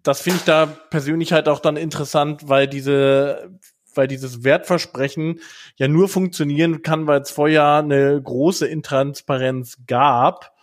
[0.03, 3.51] das finde ich da persönlich halt auch dann interessant, weil diese
[3.97, 5.39] weil dieses Wertversprechen
[5.75, 10.53] ja nur funktionieren kann, weil es vorher eine große Intransparenz gab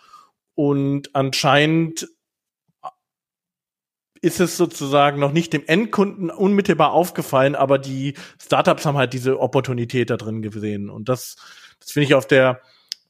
[0.54, 2.08] und anscheinend
[4.20, 9.38] ist es sozusagen noch nicht dem Endkunden unmittelbar aufgefallen, aber die Startups haben halt diese
[9.38, 10.88] Opportunität da drin gesehen.
[10.88, 11.36] Und das,
[11.78, 12.62] das finde ich auf der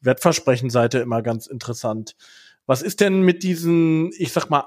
[0.05, 2.17] Wertversprechenseite immer ganz interessant.
[2.67, 4.65] Was ist denn mit diesen, ich sag mal,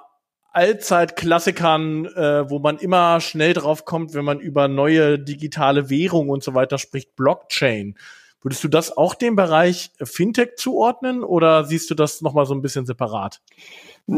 [0.57, 6.43] Allzeitklassikern, äh, wo man immer schnell drauf kommt, wenn man über neue digitale Währung und
[6.43, 7.95] so weiter spricht, Blockchain.
[8.41, 12.61] Würdest du das auch dem Bereich Fintech zuordnen oder siehst du das nochmal so ein
[12.63, 13.39] bisschen separat?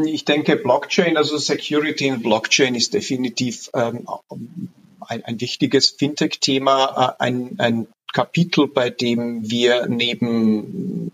[0.05, 4.07] Ich denke, Blockchain, also Security in Blockchain ist definitiv ähm,
[5.01, 11.11] ein, ein wichtiges Fintech-Thema, äh, ein, ein Kapitel, bei dem wir neben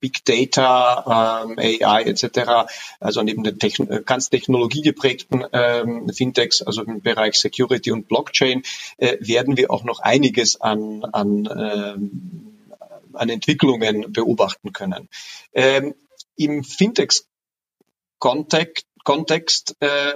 [0.00, 2.68] Big Data, ähm, AI etc.,
[3.00, 8.62] also neben den Techn ganz technologiegeprägten ähm, Fintechs, also im Bereich Security und Blockchain,
[8.98, 12.66] äh, werden wir auch noch einiges an, an, ähm,
[13.12, 15.08] an Entwicklungen beobachten können.
[15.54, 15.94] Ähm,
[16.36, 17.26] Im Fintechs
[18.18, 20.14] Kontext, Kontext äh,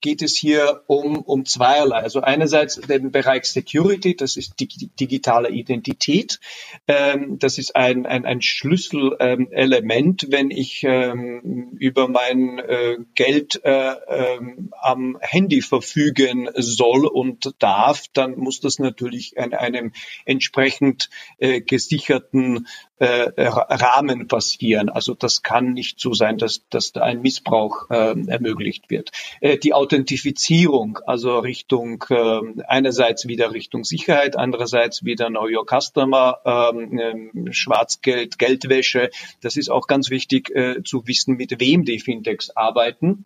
[0.00, 1.96] geht es hier um, um zweierlei.
[1.96, 6.40] Also einerseits den Bereich Security, das ist die digitale Identität.
[6.86, 13.60] Ähm, das ist ein, ein, ein Schlüsselelement, ähm, wenn ich ähm, über mein äh, Geld
[13.64, 19.92] äh, ähm, am Handy verfügen soll und darf, dann muss das natürlich in einem
[20.24, 22.66] entsprechend äh, gesicherten
[22.98, 24.88] äh, Rahmen passieren.
[24.88, 29.10] Also das kann nicht so sein, dass, dass da ein Missbrauch äh, ermöglicht wird.
[29.40, 36.40] Äh, die Authentifizierung, also Richtung äh, einerseits wieder Richtung Sicherheit, andererseits wieder Know Your Customer,
[36.44, 39.10] ähm, Schwarzgeld, Geldwäsche.
[39.40, 43.24] Das ist auch ganz wichtig äh, zu wissen, mit wem die Fintechs arbeiten.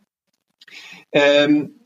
[1.12, 1.81] Ähm,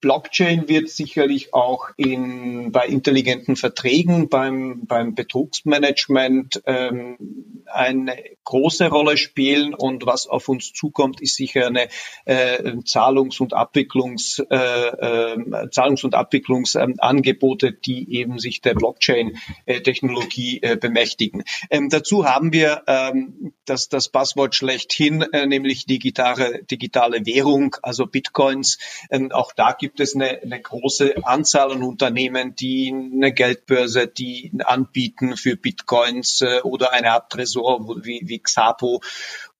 [0.00, 9.16] Blockchain wird sicherlich auch in, bei intelligenten Verträgen, beim, beim Betrugsmanagement ähm, eine große Rolle
[9.16, 9.74] spielen.
[9.74, 11.88] Und was auf uns zukommt, ist sicher eine
[12.24, 20.76] äh, Zahlungs- und Abwicklungs, äh, äh, Zahlungs- und Abwicklungsangebote, die eben sich der Blockchain-Technologie äh,
[20.76, 21.44] bemächtigen.
[21.70, 28.06] Ähm, dazu haben wir ähm, das, das Passwort schlechthin, äh, nämlich digitale, digitale Währung, also
[28.06, 28.78] Bitcoins.
[29.10, 34.06] Ähm, auch da gibt gibt es eine, eine große Anzahl an Unternehmen, die eine Geldbörse,
[34.06, 39.02] die anbieten für Bitcoins äh, oder eine Art Tresor wie, wie Xapo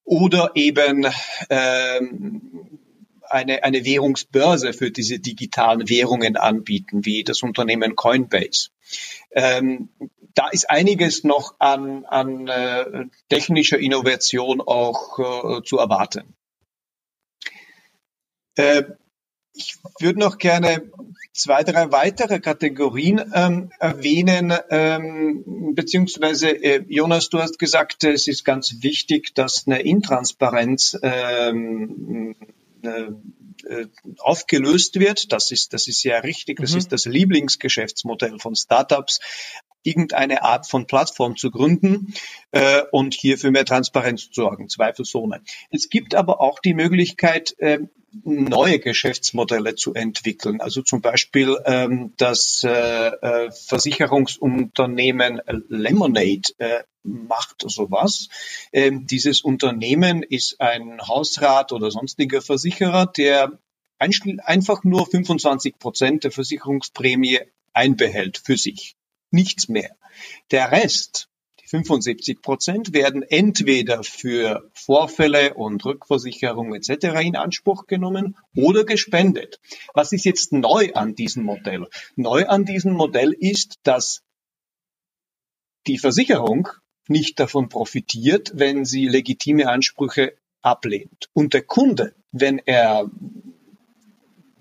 [0.04, 1.04] oder eben
[1.48, 2.78] ähm,
[3.28, 8.68] eine, eine Währungsbörse für diese digitalen Währungen anbieten, wie das Unternehmen Coinbase.
[9.32, 9.88] Ähm,
[10.34, 15.18] da ist einiges noch an, an äh, technischer Innovation auch
[15.58, 16.36] äh, zu erwarten.
[18.54, 18.84] Äh,
[19.54, 20.90] ich würde noch gerne
[21.32, 28.44] zwei, drei weitere Kategorien ähm, erwähnen, ähm, beziehungsweise äh, Jonas, du hast gesagt, es ist
[28.44, 32.36] ganz wichtig, dass eine Intransparenz ähm,
[32.82, 33.86] äh, äh
[34.18, 35.32] aufgelöst wird.
[35.32, 36.58] Das ist, das ist ja richtig.
[36.60, 36.78] Das mhm.
[36.78, 39.20] ist das Lieblingsgeschäftsmodell von Startups
[39.82, 42.14] irgendeine Art von Plattform zu gründen
[42.50, 45.40] äh, und hier für mehr Transparenz zu sorgen, zweifelsohne.
[45.70, 47.78] Es gibt aber auch die Möglichkeit, äh,
[48.24, 50.60] neue Geschäftsmodelle zu entwickeln.
[50.60, 58.28] Also zum Beispiel ähm, das äh, äh, Versicherungsunternehmen Lemonade äh, macht sowas.
[58.72, 63.58] Ähm, dieses Unternehmen ist ein Hausrat oder sonstiger Versicherer, der
[63.98, 67.40] einfach nur 25 Prozent der Versicherungsprämie
[67.72, 68.96] einbehält für sich
[69.30, 69.96] nichts mehr.
[70.50, 71.29] Der Rest,
[71.70, 77.20] 75 Prozent, werden entweder für Vorfälle und Rückversicherung etc.
[77.22, 79.60] in Anspruch genommen oder gespendet.
[79.94, 81.86] Was ist jetzt neu an diesem Modell?
[82.16, 84.22] Neu an diesem Modell ist, dass
[85.86, 86.68] die Versicherung
[87.06, 91.30] nicht davon profitiert, wenn sie legitime Ansprüche ablehnt.
[91.32, 93.08] Und der Kunde, wenn er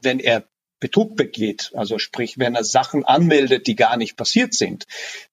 [0.01, 0.47] wenn er
[0.79, 4.85] Betrug begeht, also sprich, wenn er Sachen anmeldet, die gar nicht passiert sind,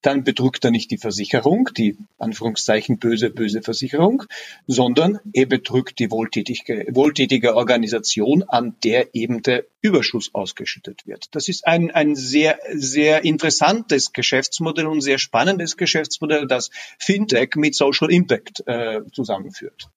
[0.02, 4.24] dann betrügt er nicht die Versicherung, die Anführungszeichen böse, böse Versicherung,
[4.66, 11.26] sondern er betrügt die wohltätige, wohltätige Organisation, an der eben der Überschuss ausgeschüttet wird.
[11.30, 17.74] Das ist ein, ein sehr, sehr interessantes Geschäftsmodell und sehr spannendes Geschäftsmodell, das Fintech mit
[17.74, 19.88] Social Impact äh, zusammenführt.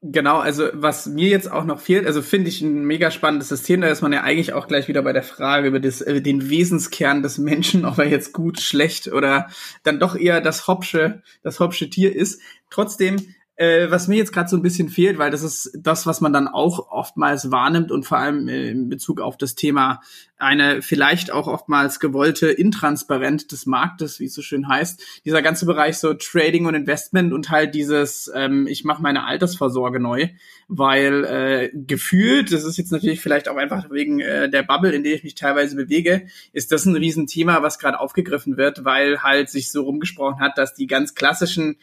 [0.00, 3.80] Genau, also was mir jetzt auch noch fehlt, also finde ich ein mega spannendes System,
[3.80, 6.48] da ist man ja eigentlich auch gleich wieder bei der Frage über das, äh, den
[6.48, 9.48] Wesenskern des Menschen, ob er jetzt gut, schlecht oder
[9.82, 12.40] dann doch eher das Hopsche, das Hopsche Tier ist.
[12.70, 16.20] Trotzdem äh, was mir jetzt gerade so ein bisschen fehlt, weil das ist das, was
[16.20, 20.00] man dann auch oftmals wahrnimmt und vor allem äh, in Bezug auf das Thema
[20.38, 25.02] eine vielleicht auch oftmals gewollte Intransparenz des Marktes, wie es so schön heißt.
[25.24, 29.98] Dieser ganze Bereich so Trading und Investment und halt dieses, ähm, ich mache meine Altersvorsorge
[29.98, 30.28] neu,
[30.68, 35.02] weil äh, gefühlt, das ist jetzt natürlich vielleicht auch einfach wegen äh, der Bubble, in
[35.02, 39.50] der ich mich teilweise bewege, ist das ein Riesenthema, was gerade aufgegriffen wird, weil halt
[39.50, 41.78] sich so rumgesprochen hat, dass die ganz klassischen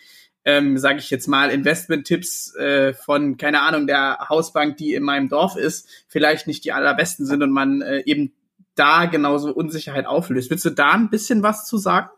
[0.45, 5.27] ähm, sage ich jetzt mal, Investment-Tipps äh, von, keine Ahnung, der Hausbank, die in meinem
[5.27, 8.34] Dorf ist, vielleicht nicht die allerbesten sind und man äh, eben
[8.75, 10.51] da genauso Unsicherheit auflöst.
[10.51, 12.10] Willst du da ein bisschen was zu sagen?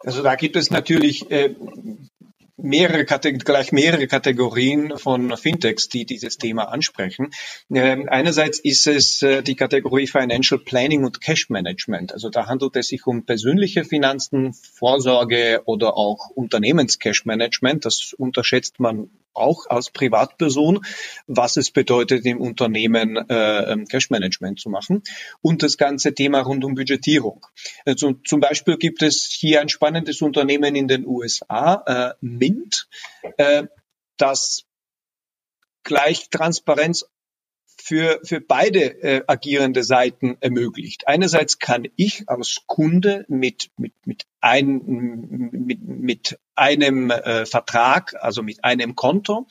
[0.00, 1.54] Also da gibt es natürlich äh,
[2.62, 7.30] mehrere gleich mehrere Kategorien von Fintechs, die dieses Thema ansprechen.
[7.72, 12.12] Ähm, einerseits ist es äh, die Kategorie Financial Planning und Cash Management.
[12.12, 17.84] Also da handelt es sich um persönliche Finanzen, Vorsorge oder auch Unternehmens-Cash Management.
[17.84, 20.84] Das unterschätzt man auch als Privatperson,
[21.26, 25.02] was es bedeutet, im Unternehmen äh, ähm, Cash Management zu machen
[25.40, 27.46] und das ganze Thema rund um Budgetierung.
[27.84, 32.88] Also zum Beispiel gibt es hier ein spannendes Unternehmen in den USA, äh, Mint,
[33.36, 33.64] äh,
[34.16, 34.64] das
[35.82, 37.06] gleich Transparenz
[37.82, 41.08] für, für beide äh, agierende Seiten ermöglicht.
[41.08, 48.42] Einerseits kann ich als Kunde mit, mit, mit, ein, mit, mit einem äh, Vertrag, also
[48.42, 49.46] mit einem Konto,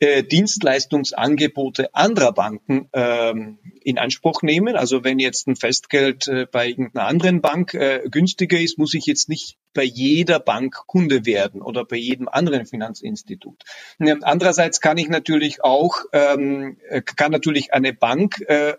[0.00, 4.76] äh, Dienstleistungsangebote anderer Banken ähm, in Anspruch nehmen.
[4.76, 9.06] Also wenn jetzt ein Festgeld äh, bei irgendeiner anderen Bank äh, günstiger ist, muss ich
[9.06, 13.64] jetzt nicht bei jeder Bank Kunde werden oder bei jedem anderen Finanzinstitut.
[14.00, 18.74] Ähm, andererseits kann ich natürlich auch, ähm, äh, kann natürlich eine Bank äh,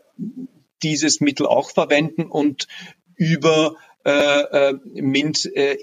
[0.83, 2.67] dieses Mittel auch verwenden und
[3.15, 5.77] über äh, äh, Mint äh,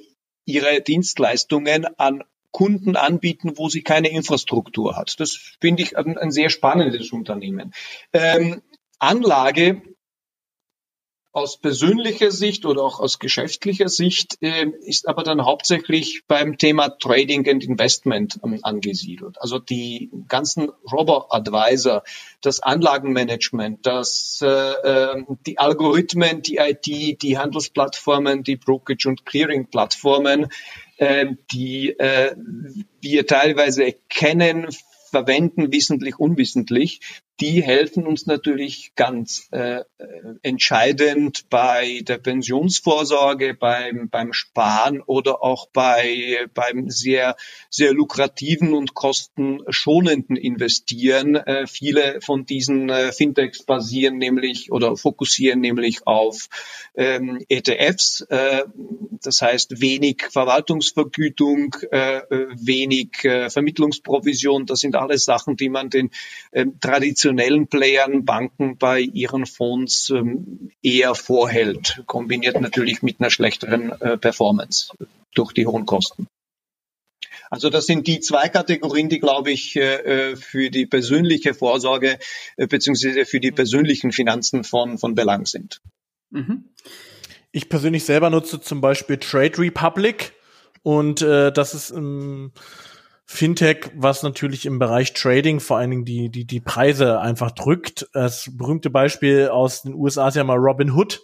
[0.47, 2.25] ihre Dienstleistungen an
[2.57, 5.21] Kunden anbieten, wo sie keine Infrastruktur hat.
[5.21, 7.75] Das finde ich ein, ein, sehr spannendes Unternehmen.
[8.15, 8.63] Ähm,
[8.99, 9.83] Anlage
[11.37, 16.89] aus persönlicher Sicht oder auch aus geschäftlicher Sicht äh, ist aber dann hauptsächlich beim Thema
[16.89, 19.37] Trading and Investment ähm, angesiedelt.
[19.39, 22.05] Also die ganzen Robo-Advisor,
[22.41, 26.87] das Anlagenmanagement, das, äh, ähm, die Algorithmen, die IT,
[27.21, 30.47] die Handelsplattformen, die Brokerage- und Clearing-Plattformen,
[30.97, 32.35] äh, die äh,
[33.03, 34.69] wir teilweise kennen,
[35.11, 37.01] verwenden, wissentlich, unwissentlich,
[37.41, 39.83] die helfen uns natürlich ganz äh,
[40.43, 47.37] entscheidend bei der Pensionsvorsorge, beim, beim Sparen oder auch bei, beim sehr,
[47.69, 51.37] sehr lukrativen und kostenschonenden Investieren.
[51.37, 56.49] Äh, viele von diesen äh, Fintechs basieren nämlich oder fokussieren nämlich auf
[56.95, 58.65] ähm, ETFs, äh,
[59.23, 64.65] das heißt wenig Verwaltungsvergütung, äh, wenig äh, Vermittlungsprovision.
[64.65, 66.11] Das sind alles Sachen, die man den
[66.53, 73.31] äh, traditionellen traditionellen Playern, Banken bei ihren Fonds ähm, eher vorhält, kombiniert natürlich mit einer
[73.31, 74.93] schlechteren äh, Performance
[75.35, 76.29] durch die hohen Kosten.
[77.51, 82.19] Also das sind die zwei Kategorien, die, glaube ich, äh, äh, für die persönliche Vorsorge
[82.57, 85.81] beziehungsweise für die persönlichen Finanzen von, von Belang sind.
[86.31, 86.65] Mhm.
[87.53, 90.33] Ich persönlich selber nutze zum Beispiel Trade Republic
[90.83, 92.53] und äh, das ist ähm,
[93.29, 98.09] Fintech, was natürlich im Bereich Trading vor allen Dingen die, die, die Preise einfach drückt.
[98.13, 101.21] Das berühmte Beispiel aus den USA ist ja mal Robin Hood,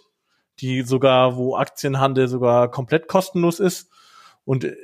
[0.59, 3.89] die sogar, wo Aktienhandel sogar komplett kostenlos ist.
[4.43, 4.75] Und äh,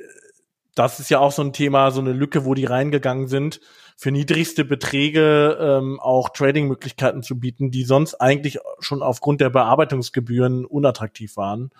[0.74, 3.60] das ist ja auch so ein Thema, so eine Lücke, wo die reingegangen sind,
[3.98, 10.64] für niedrigste Beträge ähm, auch Trading-Möglichkeiten zu bieten, die sonst eigentlich schon aufgrund der Bearbeitungsgebühren
[10.64, 11.70] unattraktiv waren.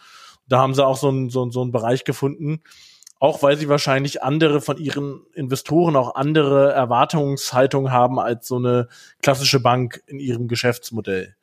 [0.46, 2.62] Da haben sie auch so einen, so, so einen Bereich gefunden,
[3.20, 8.88] auch weil sie wahrscheinlich andere von ihren Investoren auch andere Erwartungshaltungen haben als so eine
[9.22, 11.37] klassische Bank in ihrem Geschäftsmodell.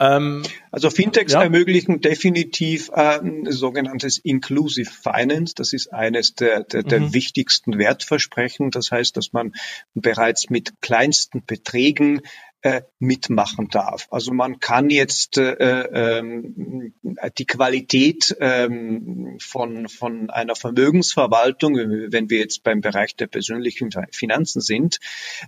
[0.00, 1.42] Ähm, also Fintechs ja.
[1.42, 5.54] ermöglichen definitiv ein sogenanntes Inclusive Finance.
[5.56, 7.14] Das ist eines der, der, der mhm.
[7.14, 8.70] wichtigsten Wertversprechen.
[8.70, 9.54] Das heißt, dass man
[9.94, 12.22] bereits mit kleinsten Beträgen
[12.62, 14.08] äh, mitmachen darf.
[14.10, 16.92] Also man kann jetzt äh, ähm,
[17.38, 24.60] die Qualität ähm, von, von einer Vermögensverwaltung, wenn wir jetzt beim Bereich der persönlichen Finanzen
[24.60, 24.98] sind,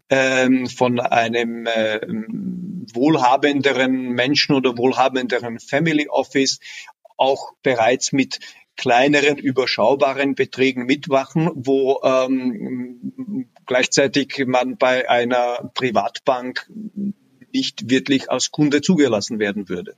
[0.08, 2.00] ähm, von einem äh,
[2.94, 6.60] wohlhabenderen Menschen oder wohlhabenderen Family Office
[7.16, 8.38] auch bereits mit
[8.76, 16.68] kleineren, überschaubaren Beträgen mitmachen, wo ähm, gleichzeitig man bei einer Privatbank
[17.52, 19.94] nicht wirklich als Kunde zugelassen werden würde.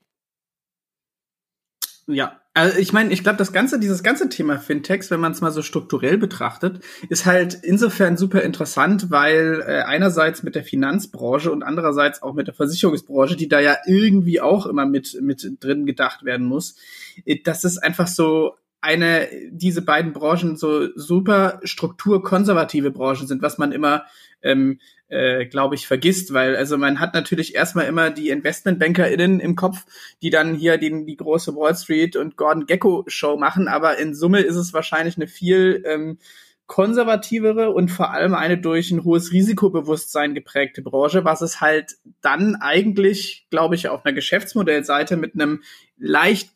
[2.06, 5.40] Ja, Also ich meine, ich glaube, das ganze, dieses ganze Thema Fintechs, wenn man es
[5.40, 11.50] mal so strukturell betrachtet, ist halt insofern super interessant, weil äh, einerseits mit der Finanzbranche
[11.50, 15.86] und andererseits auch mit der Versicherungsbranche, die da ja irgendwie auch immer mit mit drin
[15.86, 16.76] gedacht werden muss,
[17.24, 23.56] äh, das ist einfach so eine, diese beiden Branchen so super strukturkonservative Branchen sind, was
[23.56, 24.04] man immer,
[24.42, 29.54] ähm, äh, glaube ich, vergisst, weil also man hat natürlich erstmal immer die InvestmentbankerInnen im
[29.54, 29.86] Kopf,
[30.20, 34.14] die dann hier die, die große Wall Street und Gordon Gecko Show machen, aber in
[34.14, 36.18] Summe ist es wahrscheinlich eine viel ähm,
[36.66, 42.56] konservativere und vor allem eine durch ein hohes Risikobewusstsein geprägte Branche, was es halt dann
[42.56, 45.62] eigentlich, glaube ich, auf einer Geschäftsmodellseite mit einem
[45.98, 46.50] leicht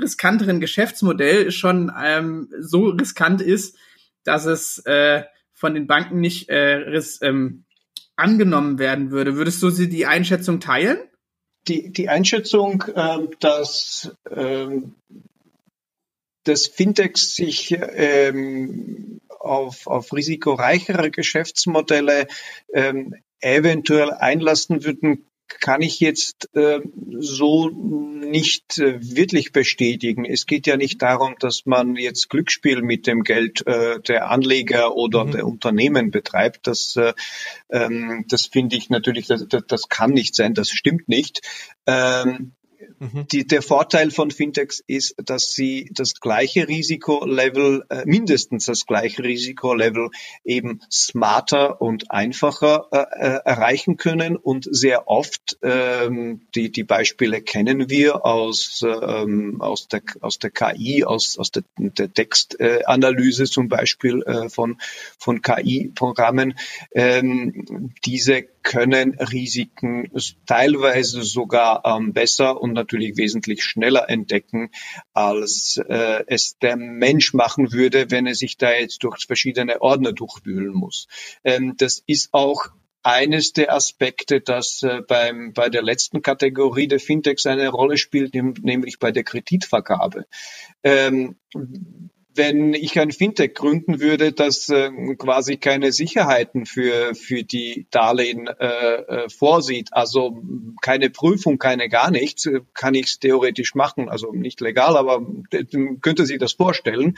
[0.00, 3.76] riskanteren Geschäftsmodell schon ähm, so riskant ist,
[4.24, 7.64] dass es äh, von den Banken nicht äh, ris ähm,
[8.16, 9.36] angenommen werden würde.
[9.36, 10.98] Würdest du sie die Einschätzung teilen?
[11.68, 14.66] Die, die Einschätzung, äh, dass äh,
[16.44, 22.26] das Fintechs sich ähm, auf, auf risikoreichere Geschäftsmodelle
[22.72, 25.26] ähm, eventuell einlassen würden,
[25.60, 26.80] kann ich jetzt äh,
[27.18, 30.24] so nicht äh, wirklich bestätigen.
[30.24, 34.96] Es geht ja nicht darum, dass man jetzt Glücksspiel mit dem Geld äh, der Anleger
[34.96, 35.30] oder mhm.
[35.32, 36.66] der Unternehmen betreibt.
[36.66, 37.12] Das, äh,
[37.70, 41.42] ähm, das finde ich natürlich, das, das, das kann nicht sein, das stimmt nicht.
[41.86, 42.52] Ähm,
[43.02, 43.26] Mhm.
[43.32, 49.24] Die, der Vorteil von Fintechs ist, dass sie das gleiche Risikolevel, äh, mindestens das gleiche
[49.24, 50.10] Risikolevel
[50.44, 57.42] eben smarter und einfacher äh, äh, erreichen können und sehr oft, ähm, die, die Beispiele
[57.42, 63.68] kennen wir aus, ähm, aus, der, aus der KI, aus, aus der, der Textanalyse zum
[63.68, 64.78] Beispiel äh, von,
[65.18, 66.54] von KI-Programmen.
[66.94, 70.10] Ähm, diese können Risiken
[70.46, 74.70] teilweise sogar ähm, besser und natürlich wesentlich schneller entdecken,
[75.12, 80.12] als äh, es der Mensch machen würde, wenn er sich da jetzt durch verschiedene Ordner
[80.12, 81.08] durchwühlen muss.
[81.44, 82.68] Ähm, das ist auch
[83.02, 88.34] eines der Aspekte, das äh, beim, bei der letzten Kategorie der Fintechs eine Rolle spielt,
[88.34, 90.26] nämlich bei der Kreditvergabe.
[90.84, 91.36] Ähm,
[92.34, 98.46] wenn ich ein Fintech gründen würde, das äh, quasi keine Sicherheiten für, für die Darlehen
[98.46, 100.42] äh, äh, vorsieht, also
[100.80, 104.08] keine Prüfung, keine gar nichts, äh, kann ich es theoretisch machen.
[104.08, 105.26] Also nicht legal, aber
[106.00, 107.16] könnte sich das vorstellen,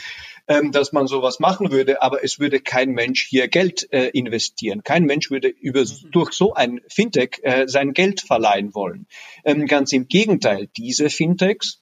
[0.48, 4.82] ähm, dass man sowas machen würde, aber es würde kein Mensch hier Geld äh, investieren.
[4.82, 6.10] Kein Mensch würde über, mhm.
[6.10, 9.06] durch so ein Fintech äh, sein Geld verleihen wollen.
[9.44, 11.80] Ähm, ganz im Gegenteil, diese Fintechs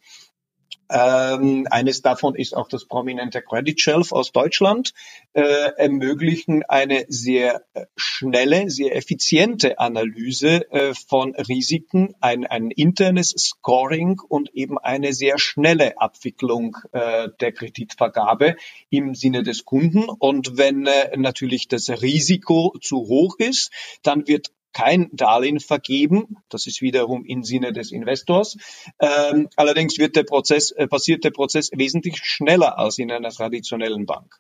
[0.92, 4.92] ähm, eines davon ist auch das prominente Credit Shelf aus Deutschland,
[5.32, 13.30] äh, ermöglichen eine sehr äh, schnelle, sehr effiziente Analyse äh, von Risiken, ein, ein internes
[13.30, 18.56] Scoring und eben eine sehr schnelle Abwicklung äh, der Kreditvergabe
[18.90, 20.04] im Sinne des Kunden.
[20.08, 23.70] Und wenn äh, natürlich das Risiko zu hoch ist,
[24.02, 26.36] dann wird kein Darlehen vergeben.
[26.48, 28.56] Das ist wiederum im Sinne des Investors.
[29.00, 34.06] Ähm, allerdings wird der Prozess, äh, passiert der Prozess wesentlich schneller als in einer traditionellen
[34.06, 34.38] Bank.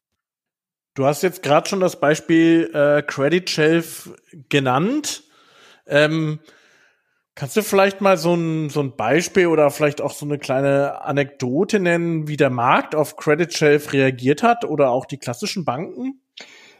[0.94, 4.12] Du hast jetzt gerade schon das Beispiel äh, Credit Shelf
[4.50, 5.24] genannt.
[5.86, 6.38] Ähm,
[7.34, 11.00] kannst du vielleicht mal so ein, so ein Beispiel oder vielleicht auch so eine kleine
[11.02, 16.21] Anekdote nennen, wie der Markt auf Credit Shelf reagiert hat oder auch die klassischen Banken?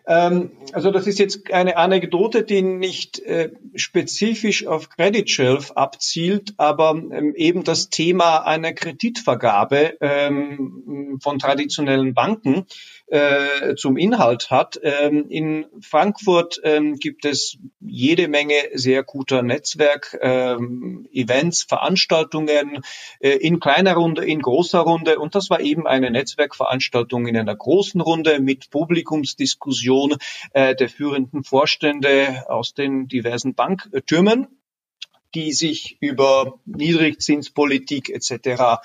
[0.06, 6.54] Ähm, also das ist jetzt eine Anekdote, die nicht äh, spezifisch auf Credit Shelf abzielt,
[6.56, 12.66] aber ähm, eben das Thema einer Kreditvergabe ähm, von traditionellen Banken
[13.08, 14.80] äh, zum Inhalt hat.
[14.82, 21.06] Ähm, in Frankfurt ähm, gibt es jede Menge sehr guter Netzwerk, ähm,
[21.68, 22.82] Veranstaltungen
[23.20, 25.18] äh, in kleiner Runde, in großer Runde.
[25.18, 30.16] Und das war eben eine Netzwerkveranstaltung in einer großen Runde mit Publikumsdiskussion
[30.52, 34.48] äh, der führenden Vorstände aus den diversen Banktürmen
[35.34, 38.82] die sich über Niedrigzinspolitik etc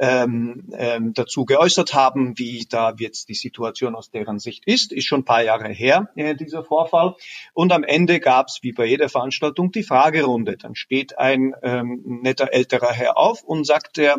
[0.00, 4.92] ähm, ähm, dazu geäußert haben, wie da jetzt die Situation aus deren Sicht ist.
[4.92, 7.16] Ist schon ein paar Jahre her, äh, dieser Vorfall.
[7.52, 10.56] Und am Ende gab es, wie bei jeder Veranstaltung, die Fragerunde.
[10.56, 14.16] Dann steht ein ähm, netter älterer Herr auf und sagt, der,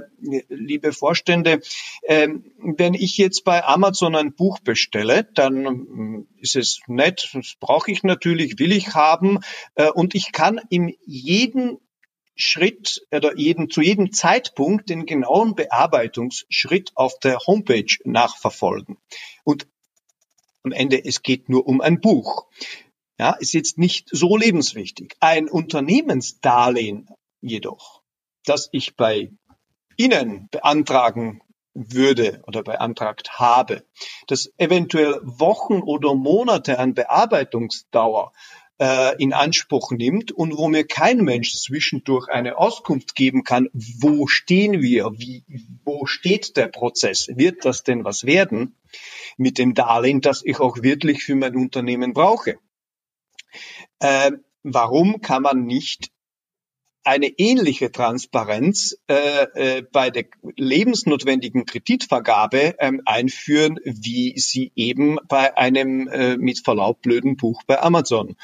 [0.49, 1.61] liebe Vorstände,
[2.07, 7.55] ähm, wenn ich jetzt bei Amazon ein Buch bestelle, dann ähm, ist es nett, das
[7.59, 9.39] brauche ich natürlich, will ich haben
[9.73, 11.79] äh, und ich kann in jedem
[12.35, 18.97] Schritt oder jeden, zu jedem Zeitpunkt den genauen Bearbeitungsschritt auf der Homepage nachverfolgen.
[19.43, 19.67] Und
[20.63, 22.47] am Ende, es geht nur um ein Buch.
[23.19, 25.15] Ja, ist jetzt nicht so lebenswichtig.
[25.19, 27.09] Ein Unternehmensdarlehen
[27.41, 28.01] jedoch,
[28.45, 29.31] das ich bei
[29.97, 31.41] Ihnen beantragen
[31.73, 33.85] würde oder beantragt habe,
[34.27, 38.33] das eventuell Wochen oder Monate an Bearbeitungsdauer
[38.81, 44.25] äh, in Anspruch nimmt und wo mir kein Mensch zwischendurch eine Auskunft geben kann, wo
[44.25, 45.43] stehen wir, wie,
[45.85, 48.75] wo steht der Prozess, wird das denn was werden
[49.37, 52.57] mit dem Darlehen, das ich auch wirklich für mein Unternehmen brauche.
[53.99, 54.31] Äh,
[54.63, 56.09] warum kann man nicht
[57.03, 60.25] eine ähnliche Transparenz äh, äh, bei der
[60.55, 67.81] lebensnotwendigen Kreditvergabe ähm, einführen, wie sie eben bei einem äh, mit Verlaub blöden Buch bei
[67.81, 68.35] Amazon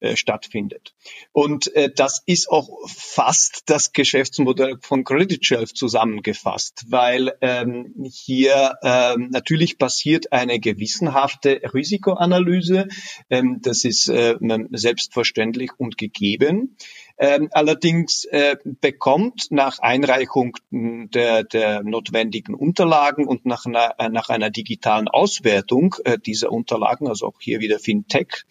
[0.00, 0.94] äh, stattfindet.
[1.32, 8.74] Und äh, das ist auch fast das Geschäftsmodell von Credit Shelf zusammengefasst, weil ähm, hier
[8.82, 12.88] ähm, natürlich passiert eine gewissenhafte Risikoanalyse.
[13.30, 14.36] Ähm, das ist äh,
[14.72, 16.76] selbstverständlich und gegeben.
[17.18, 24.28] Ähm, allerdings äh, bekommt nach Einreichung der, der notwendigen Unterlagen und nach einer, äh, nach
[24.28, 28.44] einer digitalen Auswertung äh, dieser Unterlagen, also auch hier wieder Fintech,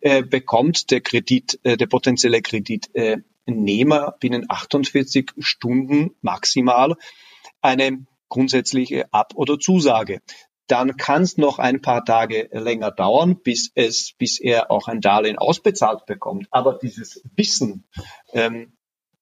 [0.00, 6.96] äh, bekommt der Kredit, äh, der potenzielle Kreditnehmer binnen 48 Stunden maximal
[7.60, 10.20] eine grundsätzliche Ab- oder Zusage
[10.68, 15.00] dann kann es noch ein paar Tage länger dauern, bis es, bis er auch ein
[15.00, 16.46] Darlehen ausbezahlt bekommt.
[16.50, 17.88] Aber dieses Wissen,
[18.32, 18.72] ähm,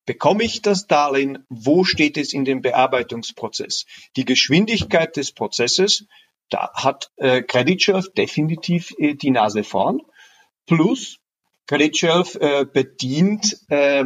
[0.05, 3.87] bekomme ich das Darlehen, wo steht es in dem Bearbeitungsprozess?
[4.17, 6.07] Die Geschwindigkeit des Prozesses,
[6.51, 10.03] da hat äh, Credit Shelf definitiv äh, die Nase vorn.
[10.67, 11.19] Plus
[11.67, 14.05] Credit Shelf äh, bedient äh,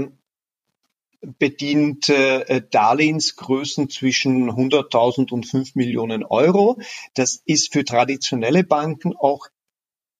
[1.20, 6.78] bedient äh, Darlehensgrößen zwischen 100.000 und 5 Millionen Euro.
[7.14, 9.48] Das ist für traditionelle Banken auch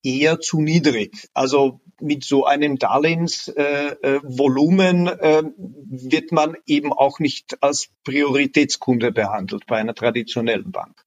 [0.03, 1.29] eher zu niedrig.
[1.35, 9.67] Also mit so einem Darlehensvolumen äh, äh, wird man eben auch nicht als Prioritätskunde behandelt
[9.67, 11.05] bei einer traditionellen Bank.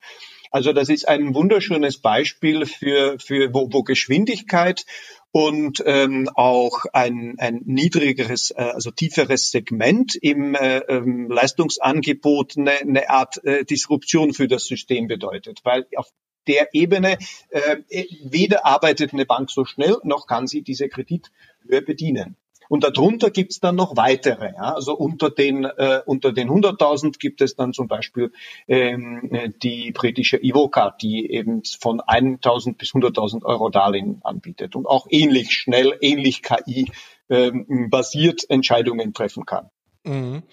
[0.52, 4.86] Also das ist ein wunderschönes Beispiel für, für wo, wo Geschwindigkeit
[5.34, 12.74] und ähm, auch ein, ein niedrigeres, äh, also tieferes Segment im äh, ähm, Leistungsangebot eine,
[12.74, 16.08] eine Art äh, Disruption für das System bedeutet, weil auf
[16.46, 17.18] der Ebene
[17.50, 17.78] äh,
[18.24, 22.38] weder arbeitet eine Bank so schnell, noch kann sie diese Kredithöhe bedienen.
[22.70, 24.54] Und darunter gibt's dann noch weitere.
[24.54, 24.74] Ja?
[24.74, 28.32] Also unter den, äh, unter den 100.000 gibt es dann zum Beispiel
[28.68, 35.08] ähm, die britische Ivoca, die eben von 1.000 bis 100.000 Euro Darlehen anbietet und auch
[35.10, 36.92] ähnlich schnell, ähnlich KI
[37.30, 39.70] ähm, basiert Entscheidungen treffen kann.
[40.04, 40.44] Mhm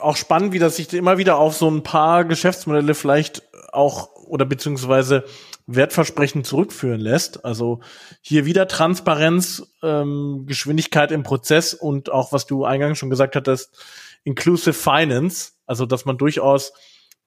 [0.00, 3.42] auch spannend, wie das sich immer wieder auf so ein paar Geschäftsmodelle vielleicht
[3.72, 5.24] auch oder beziehungsweise
[5.74, 7.44] Wertversprechen zurückführen lässt.
[7.44, 7.80] Also
[8.20, 13.76] hier wieder Transparenz, ähm, Geschwindigkeit im Prozess und auch, was du eingangs schon gesagt hattest,
[14.22, 16.72] Inclusive Finance, also dass man durchaus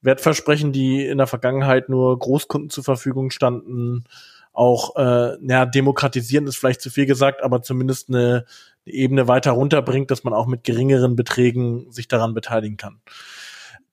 [0.00, 4.04] Wertversprechen, die in der Vergangenheit nur Großkunden zur Verfügung standen,
[4.52, 8.44] auch äh, ja, demokratisieren ist vielleicht zu viel gesagt, aber zumindest eine,
[8.86, 13.00] eine Ebene weiter runterbringt, dass man auch mit geringeren Beträgen sich daran beteiligen kann.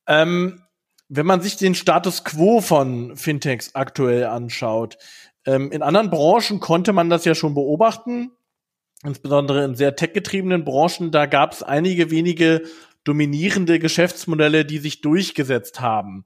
[0.05, 0.61] Ähm,
[1.13, 4.97] wenn man sich den Status quo von Fintechs aktuell anschaut,
[5.45, 8.31] ähm, in anderen Branchen konnte man das ja schon beobachten,
[9.03, 12.61] insbesondere in sehr tech-getriebenen Branchen, da gab es einige wenige
[13.03, 16.25] dominierende Geschäftsmodelle, die sich durchgesetzt haben.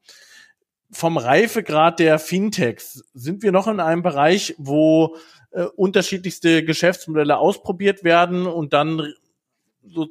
[0.92, 5.18] Vom Reifegrad der Fintechs sind wir noch in einem Bereich, wo
[5.50, 9.14] äh, unterschiedlichste Geschäftsmodelle ausprobiert werden und dann
[9.82, 10.10] so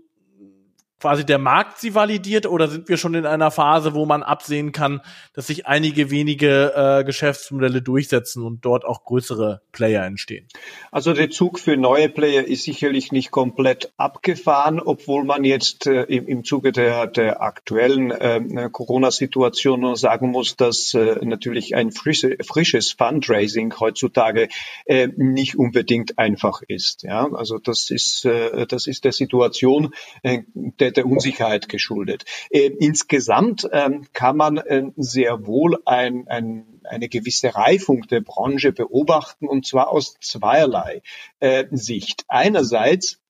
[1.04, 4.72] quasi der Markt sie validiert oder sind wir schon in einer Phase, wo man absehen
[4.72, 5.02] kann,
[5.34, 10.48] dass sich einige wenige äh, Geschäftsmodelle durchsetzen und dort auch größere Player entstehen?
[10.90, 16.04] Also der Zug für neue Player ist sicherlich nicht komplett abgefahren, obwohl man jetzt äh,
[16.04, 22.38] im, im Zuge der, der aktuellen äh, Corona-Situation sagen muss, dass äh, natürlich ein frische,
[22.42, 24.48] frisches Fundraising heutzutage
[24.86, 27.02] äh, nicht unbedingt einfach ist.
[27.02, 29.92] Ja, also das ist äh, das ist der Situation
[30.22, 32.24] äh, der der Unsicherheit geschuldet.
[32.50, 38.72] Äh, insgesamt ähm, kann man äh, sehr wohl ein, ein, eine gewisse Reifung der Branche
[38.72, 41.02] beobachten und zwar aus zweierlei
[41.40, 42.24] äh, Sicht.
[42.28, 43.20] Einerseits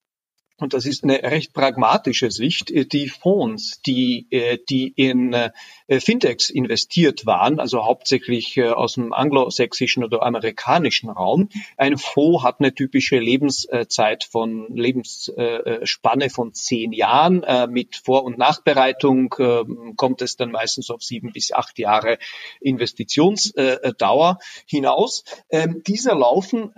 [0.57, 5.51] und das ist eine recht pragmatische Sicht, äh, die Fonds, die, äh, die in äh,
[6.01, 11.49] Fintechs investiert waren, also hauptsächlich aus dem anglosächsischen oder amerikanischen Raum.
[11.77, 17.45] Ein Fonds hat eine typische Lebenszeit von, Lebensspanne von zehn Jahren.
[17.71, 19.29] Mit Vor- und Nachbereitung
[19.97, 22.19] kommt es dann meistens auf sieben bis acht Jahre
[22.61, 25.25] Investitionsdauer hinaus.
[25.51, 26.73] Ähm, Dieser laufen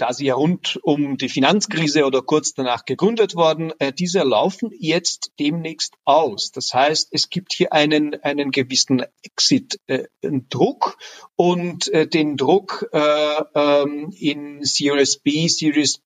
[0.00, 4.70] ähm, quasi ja rund um die Finanzkrise oder kurz danach gegründet worden, äh, diese laufen
[4.78, 6.50] jetzt demnächst aus.
[6.52, 13.42] Das heißt, es gibt hier einen, einen gewissen Exit-Druck äh, und äh, den Druck äh,
[13.54, 16.00] ähm, in Series B, Series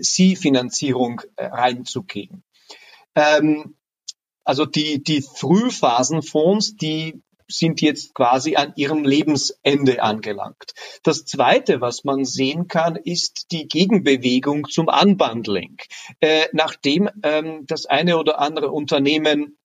[0.00, 2.42] C-Finanzierung äh, reinzugehen.
[3.14, 3.76] Ähm,
[4.44, 10.74] also die, die Frühphasenfonds, die sind jetzt quasi an ihrem Lebensende angelangt.
[11.02, 15.76] Das Zweite, was man sehen kann, ist die Gegenbewegung zum Unbundling.
[16.20, 19.56] Äh, nachdem ähm, das eine oder andere Unternehmen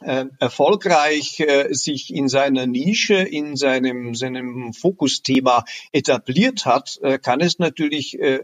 [0.00, 7.40] äh, erfolgreich äh, sich in seiner Nische, in seinem, seinem Fokusthema etabliert hat, äh, kann
[7.40, 8.40] es natürlich äh,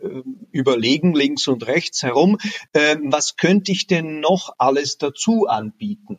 [0.51, 2.39] überlegen, links und rechts herum,
[2.73, 6.19] äh, was könnte ich denn noch alles dazu anbieten?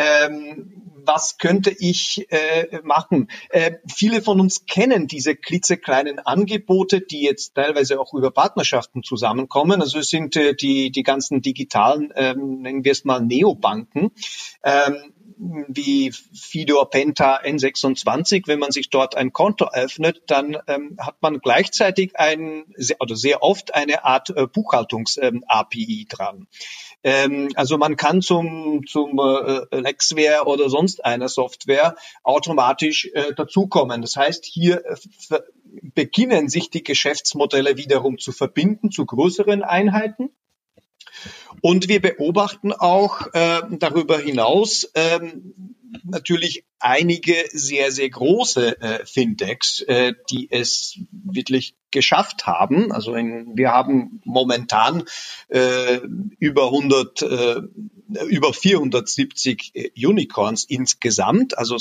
[0.00, 3.28] Ähm, was könnte ich äh, machen?
[3.48, 9.80] Äh, viele von uns kennen diese klitzekleinen Angebote, die jetzt teilweise auch über Partnerschaften zusammenkommen.
[9.80, 14.10] Also es sind äh, die, die ganzen digitalen, ähm, nennen wir es mal Neobanken.
[14.62, 15.14] Ähm,
[15.68, 21.38] wie Fidor Penta N26, wenn man sich dort ein Konto öffnet, dann ähm, hat man
[21.38, 22.64] gleichzeitig ein
[22.98, 26.46] oder sehr oft eine Art äh, Buchhaltungs-API ähm, dran.
[27.02, 34.02] Ähm, also man kann zum, zum äh, Lexware oder sonst einer Software automatisch äh, dazukommen.
[34.02, 35.40] Das heißt, hier äh,
[35.94, 40.30] beginnen sich die Geschäftsmodelle wiederum zu verbinden zu größeren Einheiten.
[41.60, 45.54] Und wir beobachten auch äh, darüber hinaus ähm,
[46.04, 52.92] natürlich einige sehr, sehr große äh, Fintechs, äh, die es wirklich geschafft haben.
[52.92, 55.04] Also in, wir haben momentan
[55.48, 56.00] äh,
[56.38, 57.62] über 100, äh,
[58.28, 61.76] über 470 äh, Unicorns insgesamt, also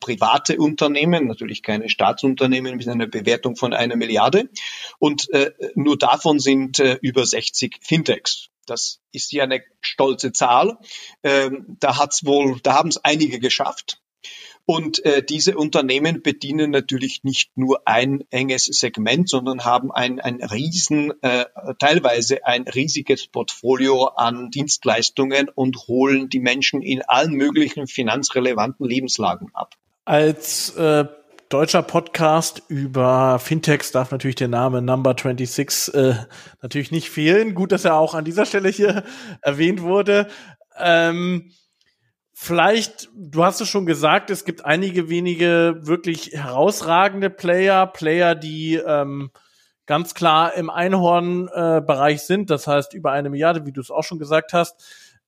[0.00, 4.50] private Unternehmen, natürlich keine Staatsunternehmen mit einer Bewertung von einer Milliarde.
[4.98, 8.50] Und äh, nur davon sind äh, über 60 Fintechs.
[8.66, 10.78] Das ist ja eine stolze Zahl.
[11.22, 14.00] Ähm, da hat's wohl, da haben es einige geschafft.
[14.66, 20.42] Und äh, diese Unternehmen bedienen natürlich nicht nur ein enges Segment, sondern haben ein, ein
[20.42, 21.44] riesen, äh,
[21.78, 29.50] teilweise ein riesiges Portfolio an Dienstleistungen und holen die Menschen in allen möglichen finanzrelevanten Lebenslagen
[29.52, 29.74] ab.
[30.06, 31.04] Als äh
[31.48, 36.14] deutscher Podcast über Fintechs darf natürlich der Name Number 26 äh,
[36.62, 37.54] natürlich nicht fehlen.
[37.54, 39.04] Gut, dass er auch an dieser Stelle hier
[39.42, 40.28] erwähnt wurde.
[40.78, 41.52] Ähm,
[42.32, 48.74] vielleicht, du hast es schon gesagt, es gibt einige wenige wirklich herausragende Player, Player, die
[48.76, 49.30] ähm,
[49.86, 54.04] ganz klar im Einhorn-Bereich äh, sind, das heißt über eine Milliarde, wie du es auch
[54.04, 54.82] schon gesagt hast.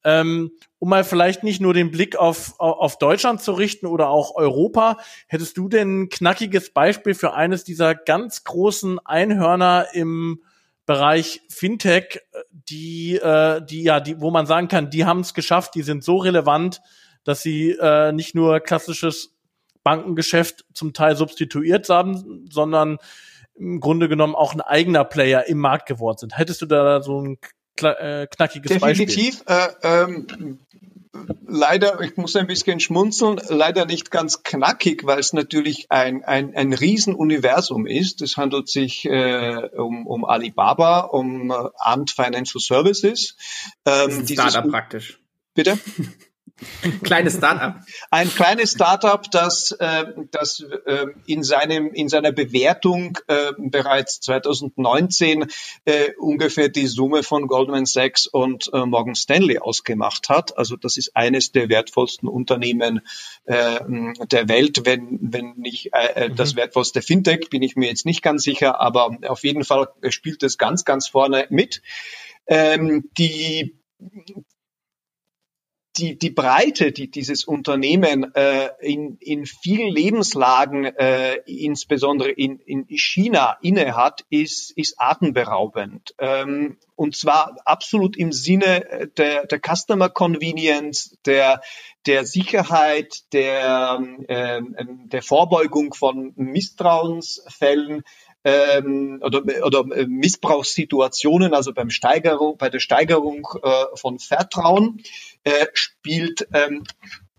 [0.05, 4.35] Ähm, um mal vielleicht nicht nur den Blick auf, auf Deutschland zu richten oder auch
[4.37, 10.43] Europa, hättest du denn ein knackiges Beispiel für eines dieser ganz großen Einhörner im
[10.87, 12.21] Bereich Fintech,
[12.51, 16.05] die, äh, die ja, die, wo man sagen kann, die haben es geschafft, die sind
[16.05, 16.81] so relevant,
[17.25, 19.35] dass sie äh, nicht nur klassisches
[19.83, 22.99] Bankengeschäft zum Teil substituiert haben, sondern
[23.57, 26.39] im Grunde genommen auch ein eigener Player im Markt geworden sind.
[26.39, 27.39] Hättest du da so ein äh,
[27.77, 29.69] knackiges Definitiv, Beispiel.
[29.83, 30.59] Äh, ähm,
[31.47, 36.55] leider, ich muss ein bisschen schmunzeln, leider nicht ganz knackig, weil es natürlich ein, ein,
[36.55, 38.23] ein Riesenuniversum ist.
[38.23, 43.37] Es handelt sich äh, um, um Alibaba, um äh, Armed Financial Services.
[43.85, 45.21] Ähm, das ist ein Startup praktisch.
[45.55, 45.79] Bitte?
[47.03, 47.83] kleines Startup.
[48.11, 55.47] Ein kleines Startup, das, äh, das äh, in, seinem, in seiner Bewertung äh, bereits 2019
[55.85, 60.57] äh, ungefähr die Summe von Goldman Sachs und äh, Morgan Stanley ausgemacht hat.
[60.57, 63.03] Also das ist eines der wertvollsten Unternehmen
[63.45, 63.81] äh,
[64.31, 66.37] der Welt, wenn, wenn nicht äh, mhm.
[66.37, 70.43] das wertvollste Fintech, bin ich mir jetzt nicht ganz sicher, aber auf jeden Fall spielt
[70.43, 71.83] es ganz, ganz vorne mit.
[72.47, 73.77] Ähm, die
[75.99, 82.87] die, die Breite, die dieses Unternehmen äh, in, in vielen Lebenslagen, äh, insbesondere in, in
[82.89, 86.15] China, innehat, ist, ist atemberaubend.
[86.19, 91.61] Ähm, und zwar absolut im Sinne der, der Customer Convenience, der,
[92.07, 94.63] der Sicherheit, der, äh,
[95.05, 98.03] der Vorbeugung von Misstrauensfällen,
[98.47, 105.03] ähm, oder, oder äh, Missbrauchssituationen, also beim Steigerung, bei der Steigerung äh, von Vertrauen,
[105.43, 106.85] äh, spielt ähm,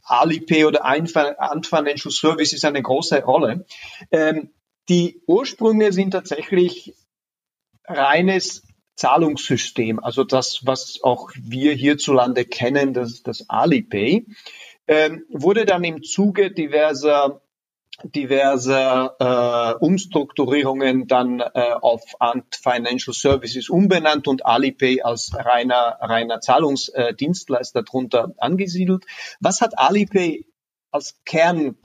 [0.03, 3.65] Alipay oder Financial Services eine große Rolle.
[4.11, 4.49] Ähm,
[4.89, 6.93] die Ursprünge sind tatsächlich
[7.85, 8.63] reines
[8.97, 14.25] Zahlungssystem, also das, was auch wir hierzulande kennen, das, das Alipay,
[14.89, 17.41] ähm, wurde dann im Zuge diverser
[18.03, 26.39] diverse äh, Umstrukturierungen dann äh, auf Ant Financial Services umbenannt und Alipay als reiner, reiner
[26.39, 29.05] Zahlungsdienstleister darunter angesiedelt.
[29.39, 30.45] Was hat Alipay
[30.91, 31.75] als Kern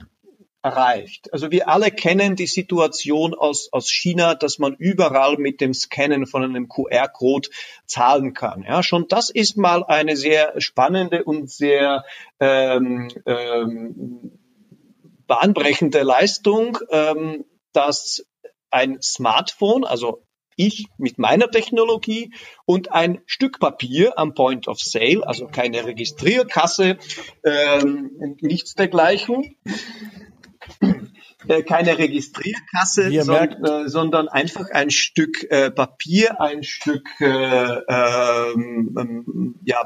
[0.61, 1.33] erreicht?
[1.33, 6.27] Also wir alle kennen die Situation aus, aus China, dass man überall mit dem Scannen
[6.27, 7.49] von einem QR-Code
[7.87, 8.63] zahlen kann.
[8.63, 12.05] Ja, schon das ist mal eine sehr spannende und sehr
[12.39, 14.39] ähm, ähm,
[15.27, 18.25] bahnbrechende Leistung, ähm, dass
[18.69, 20.23] ein Smartphone, also
[20.55, 22.33] ich mit meiner Technologie
[22.65, 26.97] und ein Stück Papier am Point of Sale, also keine Registrierkasse,
[27.43, 29.55] ähm, nichts dergleichen,
[31.67, 39.55] keine Registrierkasse, sondern, äh, sondern einfach ein Stück äh, Papier, ein Stück äh, ähm, ähm
[39.65, 39.85] ja,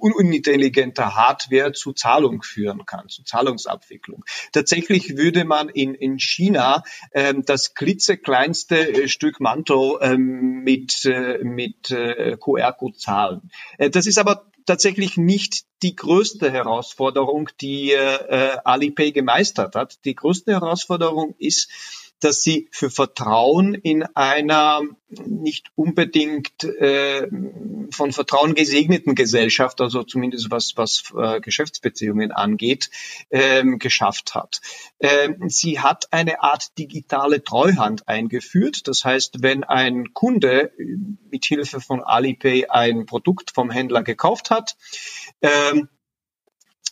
[0.00, 4.24] unintelligenter Hardware zu Zahlung führen kann, zu Zahlungsabwicklung.
[4.52, 11.38] Tatsächlich würde man in, in China ähm, das klitzekleinste äh, Stück Mantel ähm, mit, äh,
[11.42, 13.50] mit äh, QR-Code zahlen.
[13.78, 20.02] Äh, das ist aber tatsächlich nicht die größte Herausforderung, die äh, Alipay gemeistert hat.
[20.06, 21.68] Die größte Herausforderung ist,
[22.24, 24.80] dass sie für Vertrauen in einer
[25.26, 27.28] nicht unbedingt äh,
[27.90, 32.90] von Vertrauen gesegneten Gesellschaft, also zumindest was, was äh, Geschäftsbeziehungen angeht,
[33.30, 34.60] ähm, geschafft hat.
[35.00, 38.88] Ähm, sie hat eine Art digitale Treuhand eingeführt.
[38.88, 40.72] Das heißt, wenn ein Kunde
[41.30, 44.76] mit Hilfe von Alipay ein Produkt vom Händler gekauft hat,
[45.42, 45.88] ähm,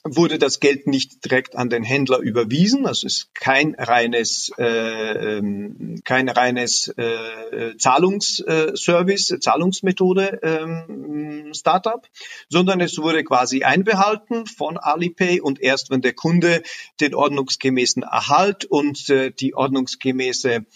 [0.04, 2.86] wurde das Geld nicht direkt an den Händler überwiesen.
[2.86, 12.04] Also es ist kein reines, äh, ähm, kein reines äh, Zahlungsservice, Zahlungsmethode ähm, Startup,
[12.48, 16.62] sondern es wurde quasi einbehalten von Alipay und erst wenn der Kunde
[17.00, 20.66] den ordnungsgemäßen Erhalt und äh, die ordnungsgemäße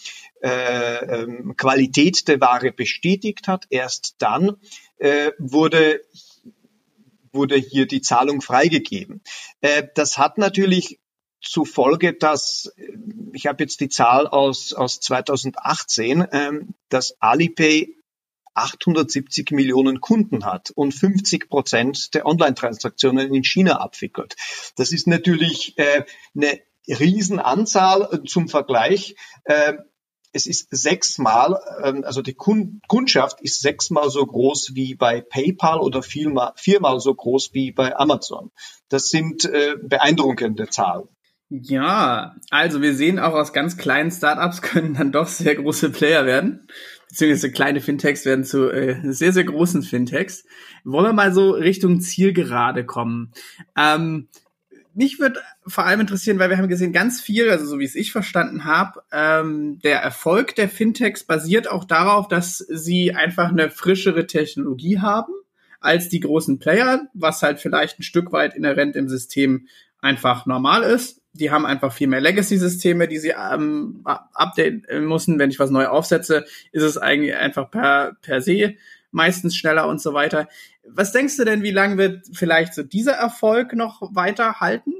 [0.43, 4.57] äh, ähm, Qualität der Ware bestätigt hat, erst dann
[4.99, 6.03] äh, wurde
[7.37, 9.22] wurde hier die Zahlung freigegeben.
[9.61, 10.99] Äh, das hat natürlich
[11.41, 12.72] zur Folge, dass,
[13.32, 17.95] ich habe jetzt die Zahl aus, aus 2018, ähm, dass Alipay
[18.55, 24.34] 870 Millionen Kunden hat und 50 Prozent der Online-Transaktionen in China abwickelt.
[24.76, 29.14] Das ist natürlich äh, eine Riesenanzahl zum Vergleich.
[29.45, 29.74] Äh,
[30.37, 36.03] es ist sechsmal, ähm, also die Kundschaft ist sechsmal so groß wie bei PayPal oder
[36.03, 38.51] viermal, viermal so groß wie bei Amazon.
[38.89, 41.09] Das sind äh, beeindruckende Zahlen.
[41.49, 46.26] Ja, also wir sehen auch aus ganz kleinen Startups können dann doch sehr große Player
[46.26, 46.68] werden,
[47.09, 50.45] beziehungsweise kleine Fintechs werden zu äh, sehr, sehr großen Fintechs.
[50.84, 53.32] Wollen wir mal so Richtung Zielgerade kommen.
[53.76, 54.28] Ähm,
[54.97, 57.95] mich würde vor allem interessieren, weil wir haben gesehen, ganz viel, also so wie es
[57.95, 63.71] ich verstanden habe, ähm, der Erfolg der Fintechs basiert auch darauf, dass sie einfach eine
[63.71, 65.35] frischere Technologie haben
[65.81, 69.69] als die großen Player, was halt vielleicht ein Stück weit inhärent im System
[70.01, 71.21] einfach normal ist.
[71.35, 75.39] Die haben einfach viel mehr Legacy-Systeme, die sie ähm, updaten müssen.
[75.39, 78.77] Wenn ich was neu aufsetze, ist es eigentlich einfach per, per se
[79.11, 80.49] meistens schneller und so weiter.
[80.89, 84.93] Was denkst du denn, wie lange wird vielleicht so dieser Erfolg noch weiter halten?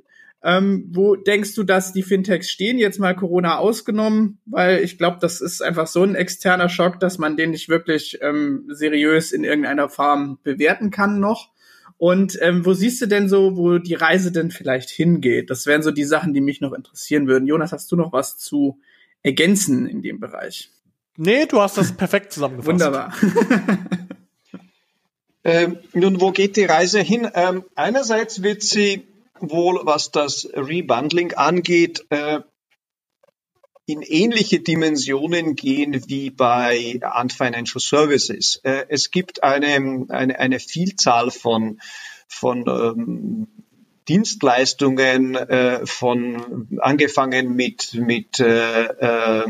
[0.43, 2.79] Ähm, wo denkst du, dass die Fintechs stehen?
[2.79, 7.19] Jetzt mal Corona ausgenommen, weil ich glaube, das ist einfach so ein externer Schock, dass
[7.19, 11.51] man den nicht wirklich ähm, seriös in irgendeiner Form bewerten kann noch.
[11.99, 15.51] Und ähm, wo siehst du denn so, wo die Reise denn vielleicht hingeht?
[15.51, 17.49] Das wären so die Sachen, die mich noch interessieren würden.
[17.49, 18.79] Jonas, hast du noch was zu
[19.23, 20.71] ergänzen in dem Bereich?
[21.17, 22.69] Nee, du hast das perfekt zusammengefasst.
[22.69, 23.15] Wunderbar.
[25.47, 27.31] ähm, nun, wo geht die Reise hin?
[27.33, 29.07] Ähm, einerseits wird sie
[29.39, 32.41] wohl, was das Rebundling angeht, äh,
[33.87, 38.61] in ähnliche Dimensionen gehen wie bei Ant Financial Services.
[38.65, 41.81] Äh, es gibt eine, eine, eine Vielzahl von,
[42.27, 43.47] von ähm,
[44.09, 49.45] Dienstleistungen, äh, von angefangen mit, mit äh, äh,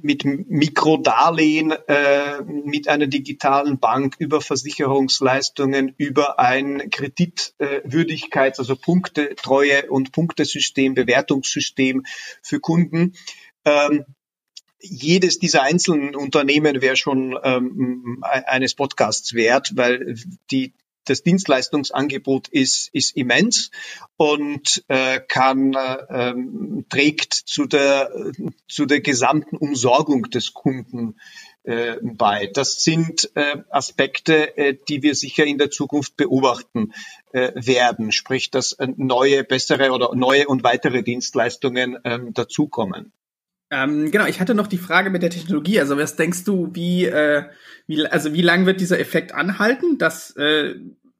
[0.00, 10.12] mit Mikrodarlehen, äh, mit einer digitalen Bank, über Versicherungsleistungen, über ein Kreditwürdigkeits-, also Punktetreue und
[10.12, 12.04] Punktesystem, Bewertungssystem
[12.42, 13.14] für Kunden.
[13.64, 14.04] Ähm,
[14.80, 20.14] jedes dieser einzelnen Unternehmen wäre schon ähm, eines Podcasts wert, weil
[20.50, 20.72] die
[21.08, 23.70] das Dienstleistungsangebot ist, ist immens
[24.16, 26.34] und äh, kann äh,
[26.88, 28.10] trägt zu der
[28.68, 31.16] zu der gesamten Umsorgung des Kunden
[31.64, 32.46] äh, bei.
[32.46, 36.92] Das sind äh, Aspekte, äh, die wir sicher in der Zukunft beobachten
[37.32, 43.12] äh, werden, sprich, dass äh, neue, bessere oder neue und weitere Dienstleistungen ähm, dazukommen.
[43.70, 45.80] Ähm, genau, ich hatte noch die Frage mit der Technologie.
[45.80, 47.44] Also was denkst du, wie, äh,
[47.86, 50.74] wie also wie lang wird dieser Effekt anhalten, dass äh,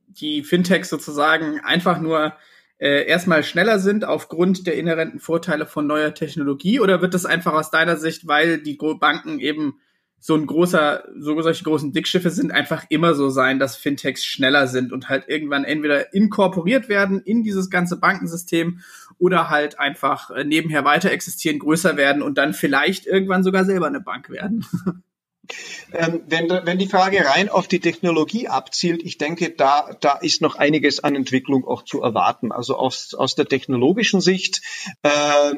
[0.06, 2.34] die Fintechs sozusagen einfach nur
[2.78, 7.52] äh, erstmal schneller sind aufgrund der inhärenten Vorteile von neuer Technologie oder wird das einfach
[7.52, 9.80] aus deiner Sicht, weil die Banken eben
[10.20, 14.66] so ein großer, so solche großen Dickschiffe sind, einfach immer so sein, dass Fintechs schneller
[14.66, 18.80] sind und halt irgendwann entweder inkorporiert werden in dieses ganze Bankensystem
[19.18, 23.86] oder halt einfach äh, nebenher weiter existieren, größer werden und dann vielleicht irgendwann sogar selber
[23.86, 24.66] eine Bank werden.
[25.92, 30.42] Ähm, wenn, wenn die Frage rein auf die Technologie abzielt, ich denke, da, da ist
[30.42, 32.52] noch einiges an Entwicklung auch zu erwarten.
[32.52, 34.62] Also aus, aus der technologischen Sicht
[35.02, 35.54] äh,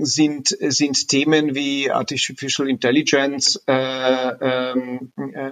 [0.00, 5.50] sind, sind Themen wie Artificial Intelligence, äh, ähm, äh,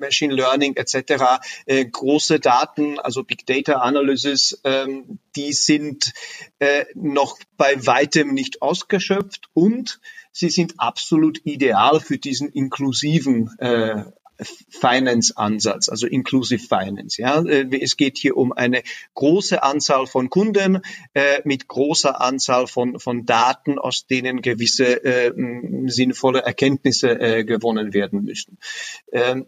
[0.00, 6.12] Machine Learning etc., äh, große Daten, also Big Data Analysis, ähm, die sind
[6.58, 10.00] äh, noch bei weitem nicht ausgeschöpft und
[10.32, 14.04] sie sind absolut ideal für diesen inklusiven äh,
[14.68, 17.20] Finance-Ansatz, also Inclusive Finance.
[17.20, 18.82] Ja, äh, es geht hier um eine
[19.14, 20.80] große Anzahl von Kunden
[21.14, 25.32] äh, mit großer Anzahl von, von Daten, aus denen gewisse äh,
[25.86, 28.58] sinnvolle Erkenntnisse äh, gewonnen werden müssen.
[29.12, 29.46] Ähm,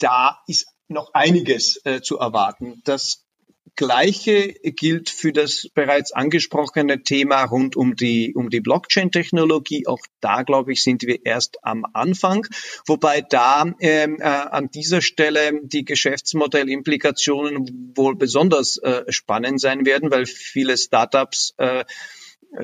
[0.00, 2.80] da ist noch einiges äh, zu erwarten.
[2.84, 3.24] Das
[3.76, 9.86] Gleiche gilt für das bereits angesprochene Thema rund um die, um die Blockchain-Technologie.
[9.86, 12.46] Auch da, glaube ich, sind wir erst am Anfang,
[12.86, 20.10] wobei da ähm, äh, an dieser Stelle die Geschäftsmodellimplikationen wohl besonders äh, spannend sein werden,
[20.10, 21.84] weil viele Startups äh,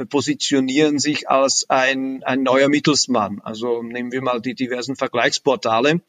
[0.08, 3.40] positionieren sich als ein, ein neuer Mittelsmann.
[3.42, 6.00] Also nehmen wir mal die diversen Vergleichsportale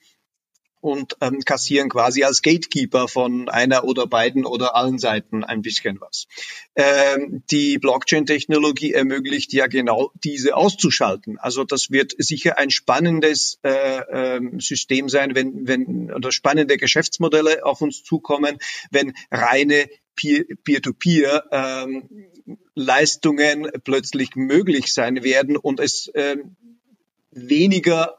[0.88, 6.00] und ähm, kassieren quasi als Gatekeeper von einer oder beiden oder allen Seiten ein bisschen
[6.00, 6.28] was.
[6.76, 11.38] Ähm, die Blockchain-Technologie ermöglicht ja genau diese auszuschalten.
[11.40, 17.66] Also das wird sicher ein spannendes äh, ähm, System sein, wenn, wenn oder spannende Geschäftsmodelle
[17.66, 18.58] auf uns zukommen,
[18.90, 22.10] wenn reine Peer-to-Peer ähm,
[22.76, 26.56] Leistungen plötzlich möglich sein werden und es ähm,
[27.32, 28.17] weniger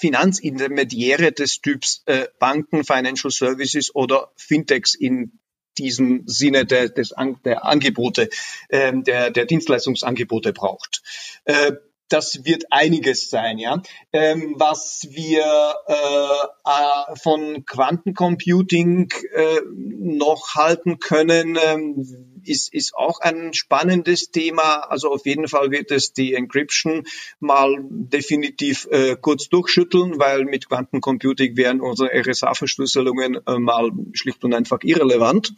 [0.00, 5.38] Finanzintermediäre des Typs äh, Banken, Financial Services oder Fintechs in
[5.76, 8.30] diesem Sinne der, des, der Angebote,
[8.68, 11.02] äh, der, der Dienstleistungsangebote braucht.
[11.44, 11.72] Äh,
[12.12, 13.82] das wird einiges sein, ja.
[14.12, 23.20] Ähm, was wir äh, äh, von Quantencomputing äh, noch halten können, ähm, ist, ist auch
[23.20, 24.80] ein spannendes Thema.
[24.88, 27.04] Also auf jeden Fall wird es die Encryption
[27.38, 34.54] mal definitiv äh, kurz durchschütteln, weil mit Quantencomputing wären unsere RSA-Verschlüsselungen äh, mal schlicht und
[34.54, 35.54] einfach irrelevant.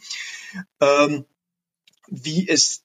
[0.79, 1.25] Ähm,
[2.07, 2.82] wie es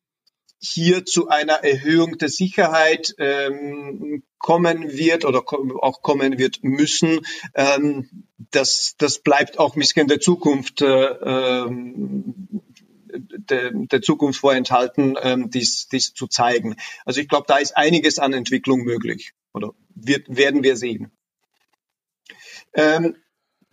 [0.61, 5.43] hier zu einer Erhöhung der Sicherheit ähm, kommen wird oder
[5.83, 7.21] auch kommen wird müssen,
[7.55, 12.49] ähm, das, das bleibt auch ein bisschen der Zukunft äh, ähm,
[13.11, 16.77] der, der Zukunft vorenthalten, ähm, dies, dies zu zeigen.
[17.05, 21.11] Also ich glaube, da ist einiges an Entwicklung möglich oder wird, werden wir sehen.
[22.75, 23.17] Ähm,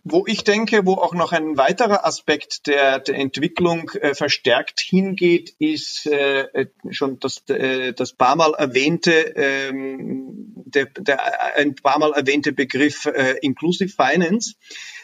[0.08, 5.52] wo ich denke, wo auch noch ein weiterer Aspekt der, der Entwicklung äh, verstärkt hingeht,
[5.58, 11.98] ist äh, äh schon das, äh, das paar Mal erwähnte, ähm, der, der ein paar
[11.98, 14.54] Mal erwähnte Begriff äh, Inclusive Finance.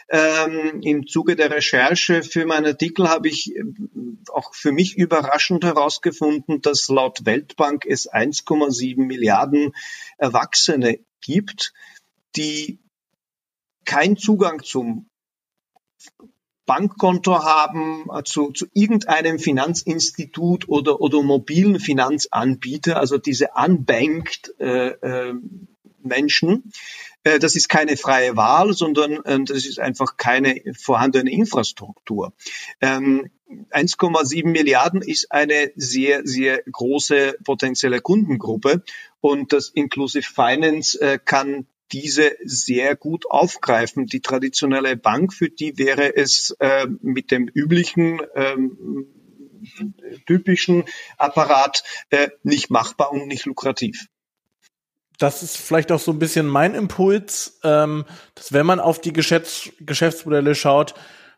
[0.09, 3.61] Ähm, Im Zuge der Recherche für meinen Artikel habe ich äh,
[4.31, 9.73] auch für mich überraschend herausgefunden, dass laut Weltbank es 1,7 Milliarden
[10.17, 11.73] Erwachsene gibt,
[12.37, 12.79] die
[13.85, 15.09] keinen Zugang zum
[16.65, 25.33] Bankkonto haben, zu, zu irgendeinem Finanzinstitut oder, oder mobilen Finanzanbieter, also diese unbanked äh, äh,
[26.01, 26.71] Menschen.
[27.23, 32.33] Das ist keine freie Wahl, sondern äh, das ist einfach keine vorhandene Infrastruktur.
[32.81, 33.29] Ähm,
[33.71, 38.83] 1,7 Milliarden ist eine sehr, sehr große potenzielle Kundengruppe
[39.21, 44.07] und das Inclusive Finance äh, kann diese sehr gut aufgreifen.
[44.07, 49.07] Die traditionelle Bank, für die wäre es äh, mit dem üblichen ähm,
[50.25, 50.83] typischen
[51.17, 54.07] Apparat äh, nicht machbar und nicht lukrativ.
[55.19, 59.13] Das ist vielleicht auch so ein bisschen mein Impuls, ähm, dass wenn man auf die
[59.13, 60.95] Geschäfts Geschäftsmodelle schaut,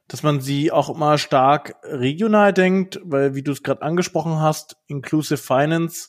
[0.08, 4.78] dass man sie auch immer stark regional denkt, weil wie du es gerade angesprochen hast,
[4.88, 6.08] Inclusive Finance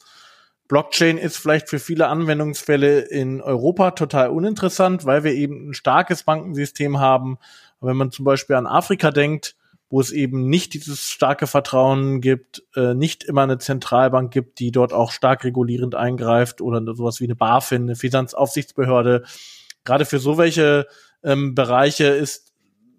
[0.68, 6.24] Blockchain ist vielleicht für viele Anwendungsfälle in Europa total uninteressant, weil wir eben ein starkes
[6.24, 7.38] Bankensystem haben.
[7.80, 9.54] Aber wenn man zum Beispiel an Afrika denkt,
[9.88, 14.72] wo es eben nicht dieses starke Vertrauen gibt, äh, nicht immer eine Zentralbank gibt, die
[14.72, 19.24] dort auch stark regulierend eingreift oder sowas wie eine BaFin, eine Finanzaufsichtsbehörde.
[19.84, 20.86] Gerade für so welche
[21.22, 22.52] ähm, Bereiche ist,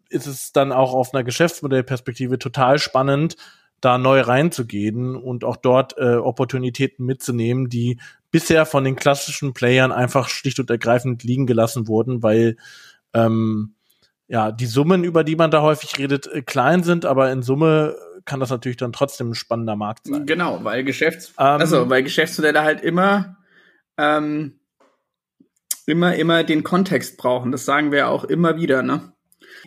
[0.09, 3.36] ist es dann auch auf einer Geschäftsmodellperspektive total spannend,
[3.82, 7.99] da neu reinzugehen und auch dort äh, Opportunitäten mitzunehmen, die
[8.32, 12.57] bisher von den klassischen Playern einfach schlicht und ergreifend liegen gelassen wurden, weil
[13.13, 13.75] ähm,
[14.28, 17.95] ja, die Summen, über die man da häufig redet, äh, klein sind, aber in Summe
[18.25, 20.25] kann das natürlich dann trotzdem ein spannender Markt sein.
[20.25, 23.38] Genau, weil Geschäfts ähm, also, weil Geschäftsmodelle halt immer
[23.97, 24.59] ähm,
[25.86, 27.51] immer immer den Kontext brauchen.
[27.51, 29.13] Das sagen wir auch immer wieder, ne?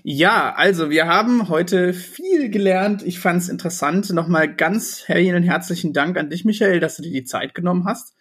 [0.03, 3.03] Ja, also wir haben heute viel gelernt.
[3.03, 4.11] Ich fand es interessant.
[4.11, 8.15] Nochmal ganz herzlichen Dank an dich, Michael, dass du dir die Zeit genommen hast.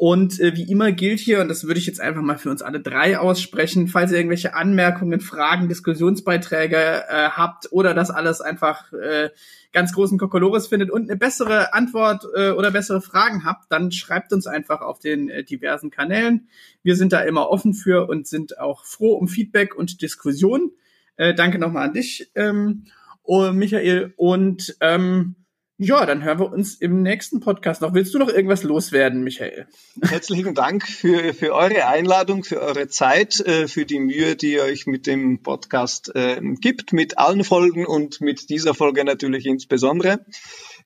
[0.00, 2.62] Und äh, wie immer gilt hier, und das würde ich jetzt einfach mal für uns
[2.62, 8.90] alle drei aussprechen, falls ihr irgendwelche Anmerkungen, Fragen, Diskussionsbeiträge äh, habt oder das alles einfach
[8.94, 9.28] äh,
[9.74, 14.32] ganz großen Kokolores findet und eine bessere Antwort äh, oder bessere Fragen habt, dann schreibt
[14.32, 16.48] uns einfach auf den äh, diversen Kanälen.
[16.82, 20.72] Wir sind da immer offen für und sind auch froh um Feedback und Diskussion.
[21.20, 22.86] Äh, danke nochmal an dich, ähm,
[23.22, 24.14] oh, Michael.
[24.16, 25.36] Und ähm,
[25.76, 27.92] ja, dann hören wir uns im nächsten Podcast noch.
[27.92, 29.66] Willst du noch irgendwas loswerden, Michael?
[30.00, 34.62] Herzlichen Dank für, für eure Einladung, für eure Zeit, äh, für die Mühe, die ihr
[34.62, 40.24] euch mit dem Podcast äh, gibt, mit allen Folgen und mit dieser Folge natürlich insbesondere.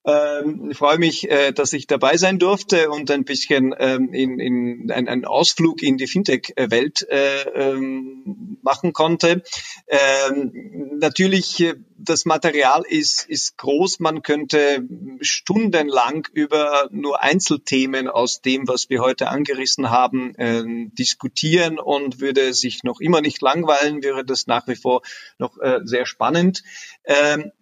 [0.07, 4.39] Ähm, ich freue mich, äh, dass ich dabei sein durfte und ein bisschen ähm, in,
[4.39, 9.43] in ein, einen Ausflug in die Fintech-Welt äh, ähm, machen konnte.
[9.89, 14.01] Ähm, natürlich, äh, das Material ist, ist groß.
[14.01, 14.87] Man könnte
[15.23, 20.65] stundenlang über nur Einzelthemen aus dem, was wir heute angerissen haben, äh,
[20.99, 25.01] diskutieren und würde sich noch immer nicht langweilen, wäre das nach wie vor
[25.39, 26.63] noch äh, sehr spannend.
[27.07, 27.53] Ähm,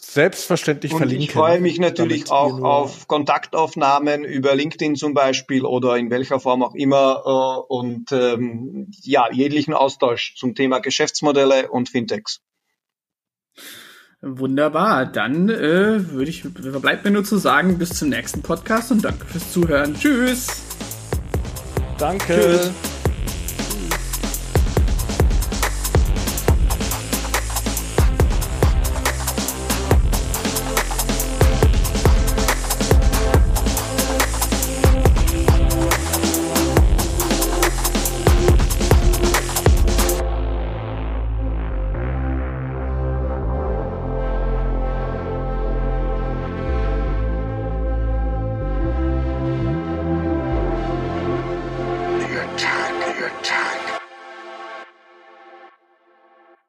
[0.00, 1.24] selbstverständlich und verlinken.
[1.24, 6.62] Ich freue mich natürlich auch auf Kontaktaufnahmen über LinkedIn zum Beispiel oder in welcher Form
[6.62, 12.40] auch immer äh, und ähm, ja, jeglichen Austausch zum Thema Geschäftsmodelle und Fintechs.
[14.20, 19.04] Wunderbar, dann äh, würde ich, bleibt mir nur zu sagen, bis zum nächsten Podcast und
[19.04, 19.94] danke fürs Zuhören.
[19.94, 20.48] Tschüss.
[21.98, 22.34] Danke.
[22.34, 22.97] Tschüss.